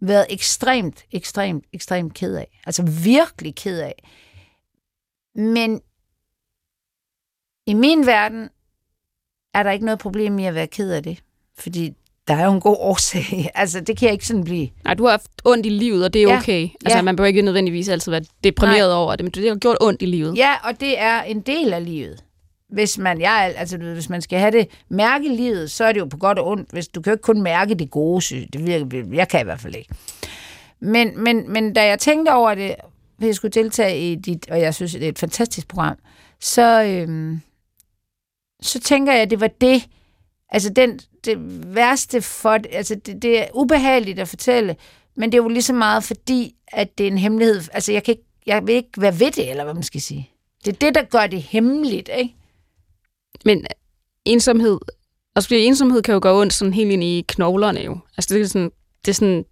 [0.00, 2.60] været ekstremt, ekstremt, ekstremt ked af.
[2.66, 4.04] Altså virkelig ked af.
[5.34, 5.80] Men
[7.66, 8.48] i min verden
[9.54, 11.18] er der ikke noget problem i at være ked af det.
[11.58, 11.92] Fordi
[12.28, 13.50] der er jo en god årsag.
[13.54, 14.68] altså, det kan jeg ikke sådan blive.
[14.84, 16.38] Nej, du har haft ondt i livet, og det er Ja.
[16.38, 16.68] okay.
[16.84, 17.02] Altså, Ja.
[17.02, 20.06] man behøver ikke nødvendigvis altid være deprimeret over det, men det har gjort ondt i
[20.06, 20.36] livet.
[20.36, 22.24] Ja, og det er en del af livet.
[22.68, 26.04] Hvis man, jeg, altså, hvis man skal have det, mærke livet, så er det jo
[26.04, 26.70] på godt og ondt.
[26.70, 28.46] Hvis, du kan jo ikke kun mærke det gode, jeg.
[28.52, 29.94] det virker, jeg kan i hvert fald ikke.
[30.80, 32.74] Men, men, men da jeg tænkte over det,
[33.22, 35.96] hvis jeg skulle deltage i dit, og jeg synes, det er et fantastisk program,
[36.40, 37.40] så, øhm,
[38.62, 39.88] så tænker jeg, at det var det,
[40.48, 41.36] altså den, det
[41.74, 44.76] værste for, altså det, det er ubehageligt at fortælle,
[45.16, 47.62] men det er jo lige så meget fordi, at det er en hemmelighed.
[47.72, 50.30] Altså jeg, kan ikke, jeg vil ikke være ved det, eller hvad man skal sige.
[50.64, 52.34] Det er det, der gør det hemmeligt, ikke?
[53.44, 53.66] Men
[54.24, 54.78] ensomhed,
[55.36, 57.98] altså fordi ensomhed kan jo gå ondt sådan helt ind i knoglerne jo.
[58.16, 58.70] Altså det er sådan,
[59.04, 59.44] det er sådan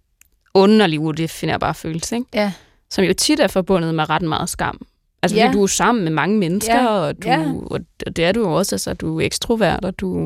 [0.53, 2.27] underlig udefinerbar følelse, ikke?
[2.33, 2.53] Ja.
[2.91, 4.81] Som jo tit er forbundet med ret meget skam.
[5.23, 5.45] Altså Ja.
[5.45, 6.87] fordi du er sammen med mange mennesker, Ja.
[6.87, 7.45] og, du, Ja.
[7.71, 7.79] og
[8.15, 10.23] det er du jo også, altså du er ekstrovert, og du...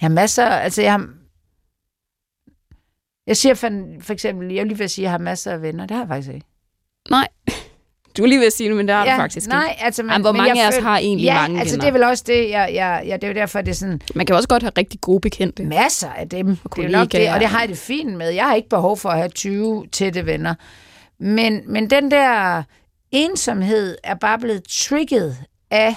[0.00, 1.08] Jeg har masser, altså jeg har...
[3.26, 3.70] Jeg siger for,
[4.00, 5.86] for eksempel, jeg vil lige vil sige, at jeg har masser af venner.
[5.86, 6.46] Det har jeg faktisk ikke.
[7.10, 7.28] Nej,
[8.16, 9.48] du er lige ved at sige det, men det har du faktisk ikke.
[9.48, 11.74] nej, altså, men, Jamen, hvor men mange af os føl- har egentlig ja, mange altså
[11.74, 11.84] venner?
[11.84, 14.00] det er vel også det, jeg, jeg, jeg, det er jo derfor, det er sådan
[14.14, 15.64] Man kan også godt have rigtig gode bekendte.
[15.64, 16.46] masser af dem.
[16.76, 18.28] Det er nok det, og det har jeg det fint med.
[18.30, 20.54] Jeg har ikke behov for at have 20 tætte venner.
[21.20, 22.62] Men, men den der
[23.10, 25.36] ensomhed er bare blevet trigget
[25.70, 25.94] af,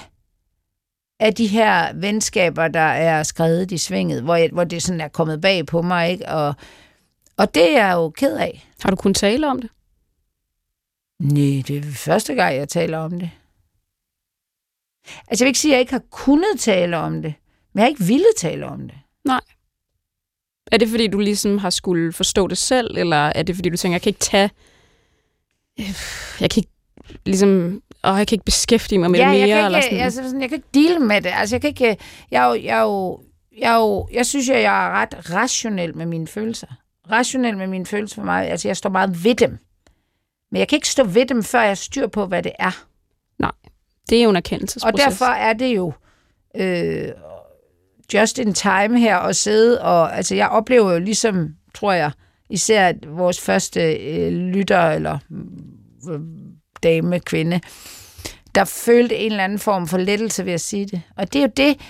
[1.20, 5.08] af de her venskaber, der er skrevet i svinget, hvor, jeg, hvor det sådan er
[5.08, 6.10] kommet bag på mig.
[6.10, 6.28] Ikke?
[6.28, 6.54] Og,
[7.36, 8.68] og det er jeg jo ked af.
[8.82, 9.70] Har du kunnet tale om det?
[11.20, 13.30] Nej, det er første gang, jeg taler om det.
[15.28, 17.34] Altså, jeg vil ikke sige, at jeg ikke har kunnet tale om det,
[17.72, 18.98] men jeg har ikke ville tale om det.
[20.72, 23.76] Er det, fordi du ligesom har skulle forstå det selv, eller er det, fordi du
[23.76, 24.50] tænker, jeg kan ikke tage...
[26.40, 26.68] Jeg kan ikke
[27.26, 27.82] ligesom...
[28.02, 30.04] Og jeg kan ikke beskæftige mig med ja, det mere, jeg kan eller ikke, sådan.
[30.04, 31.32] altså, sådan, jeg kan ikke deale med det.
[31.34, 31.96] Altså, jeg kan ikke...
[32.30, 33.20] Jeg, jo, jeg, jo,
[33.58, 36.66] jeg, jo, jeg synes, at jeg er ret rationel med mine følelser.
[37.10, 38.50] Rationel med mine følelser for mig.
[38.50, 39.58] Altså, jeg står meget ved dem.
[40.50, 42.84] Men jeg kan ikke stå ved dem, før jeg styr på, hvad det er.
[44.10, 45.04] Det er jo en Og erkendelsesproces.
[45.04, 45.92] derfor er det jo
[46.56, 47.08] øh,
[48.14, 52.10] just in time her at sidde og, altså jeg oplever jo ligesom, tror jeg,
[52.54, 55.18] især vores første øh, lytter eller
[56.10, 56.20] øh,
[56.82, 57.60] dame, kvinde,
[58.54, 61.02] der følte en eller anden form for lettelse ved at sige det.
[61.16, 61.80] Og det er jo det,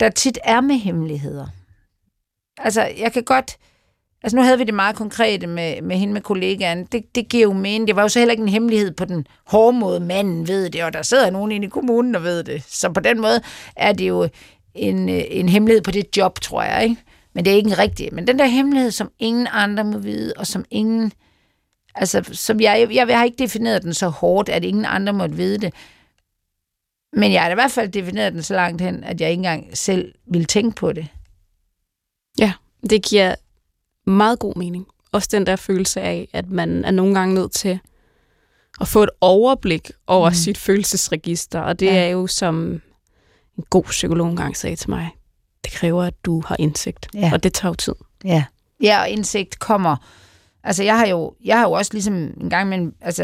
[0.00, 1.46] der tit er med hemmeligheder.
[2.58, 3.56] Altså, jeg kan godt...
[4.22, 6.84] Altså, nu havde vi det meget konkrete med, med hende med kollegaen.
[6.84, 7.86] Det, det giver jo mening.
[7.86, 10.00] Det var jo så heller ikke en hemmelighed på den hårde måde.
[10.00, 12.62] Manden ved det, og der sidder nogen inde i kommunen, der ved det.
[12.66, 13.40] Så på den måde
[13.76, 14.28] er det jo
[14.74, 16.82] en, øh, en hemmelighed på det job, tror jeg.
[16.82, 16.96] Ikke?
[17.32, 18.14] Men det er ikke en rigtig.
[18.14, 21.12] Men den der hemmelighed, som ingen andre må vide, og som ingen...
[21.94, 25.36] Altså, som jeg, jeg, jeg har ikke defineret den så hårdt, at ingen andre måtte
[25.36, 25.74] vide det.
[27.12, 29.78] Men jeg har i hvert fald defineret den så langt hen, at jeg ikke engang
[29.78, 31.08] selv ville tænke på det.
[32.90, 33.34] Det giver
[34.06, 34.86] meget god mening.
[35.12, 37.78] Også den der følelse af, at man er nogle gange nødt til
[38.80, 40.34] at få et overblik over mm.
[40.34, 41.60] sit følelsesregister.
[41.60, 41.94] Og det Ja.
[41.94, 42.06] ja.
[42.06, 42.82] er jo, som
[43.58, 45.10] en god psykolog engang sagde til mig,
[45.64, 47.06] det kræver, at du har indsigt.
[47.14, 47.30] Ja.
[47.32, 47.94] Og det tager jo tid.
[48.24, 48.44] Ja.
[48.82, 49.96] Ja, og indsigt kommer.
[50.64, 53.22] Altså, jeg har jo, jeg har jo også ligesom en gang med, altså,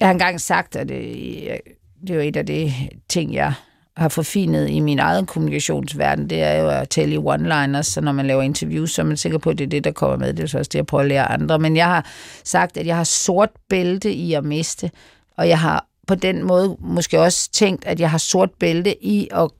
[0.00, 1.60] jeg har engang sagt, at det,
[2.00, 2.72] det er jo et af de
[3.08, 3.52] ting, jeg
[3.96, 8.12] har forfinet i min egen kommunikationsverden, det er jo at tale i one-liners, så når
[8.12, 10.34] man laver interviews, så er man sikker på, at det er det, der kommer med.
[10.34, 11.58] Det er så også det, jeg prøver at lære andre.
[11.58, 12.06] Men jeg har
[12.44, 14.90] sagt, at jeg har sort bælte i at miste,
[15.36, 19.28] og jeg har på den måde måske også tænkt, at jeg har sort bælte i
[19.32, 19.50] at,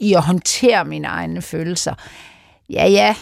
[0.00, 1.94] i at håndtere mine egne følelser.
[2.70, 3.14] Ja, ja,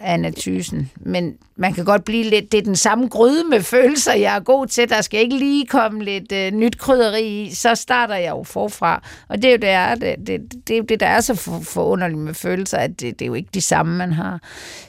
[0.00, 0.90] Anna Thysen.
[0.96, 2.52] Men man kan godt blive lidt...
[2.52, 4.88] Det er den samme gryde med følelser, jeg er god til.
[4.88, 7.54] Der skal ikke lige komme lidt øh, nyt krydderi i.
[7.54, 9.02] Så starter jeg jo forfra.
[9.28, 12.20] Og det er jo det, er, det, det, det, det der er så for, forunderligt
[12.20, 14.40] med følelser, at det, det er jo ikke de samme, man har.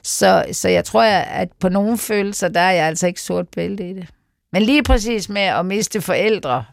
[0.03, 3.89] Så, så jeg tror, at på nogle følelser, der er jeg altså ikke sort bælte
[3.89, 4.07] i det.
[4.53, 6.63] Men lige præcis med at miste forældre,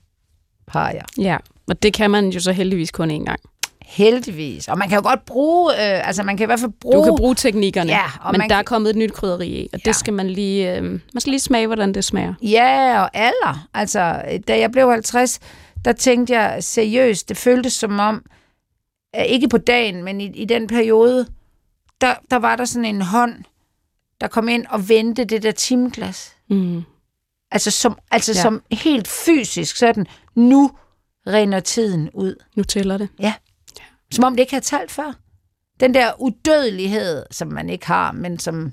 [0.69, 1.05] har jeg.
[1.19, 1.37] Ja,
[1.69, 3.41] og det kan man jo så heldigvis kun én gang.
[3.91, 4.69] Heldigvis.
[4.69, 6.97] Og man kan jo godt bruge, øh, altså man kan i hvert fald bruge...
[6.97, 9.49] Du kan bruge teknikkerne, Ja, og men man der kan- er kommet et nyt krydderi
[9.49, 9.89] i, og Ja.
[9.89, 12.35] det skal man lige, øh, man skal lige smage, hvordan det smager.
[12.43, 13.69] Ja, og alder.
[13.75, 15.41] Altså, da jeg blev 50,
[15.85, 18.23] der tænkte jeg seriøst, det føltes som om,
[19.27, 21.27] ikke på dagen, men i, i den periode,
[22.01, 23.35] der, der var der sådan en hånd,
[24.21, 26.33] der kom ind og vendte det der timeglas.
[26.51, 26.83] Mm.
[27.53, 28.43] Altså, som, altså ja.
[28.43, 30.71] som helt fysisk sådan, nu
[31.27, 32.35] rinder tiden ud.
[32.57, 33.09] Nu tæller det.
[33.21, 33.33] Ja.
[34.13, 35.13] Som om det ikke havde talt før.
[35.81, 38.73] Den der udødelighed, som man ikke har, men som...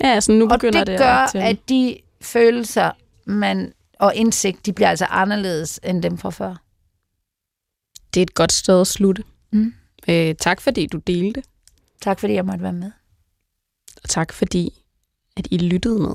[0.00, 2.90] Ja, altså nu Og begynder det, det, gør, at at de følelser
[3.26, 6.54] man, og indsigt, de bliver altså anderledes end dem fra før.
[8.14, 9.24] det er et godt sted at slutte.
[9.52, 9.74] Mm.
[10.08, 11.42] Øh, tak fordi du delte,
[12.00, 12.90] Tak fordi jeg måtte være med.
[14.02, 14.82] og tak fordi,
[15.36, 16.14] at I lyttede med.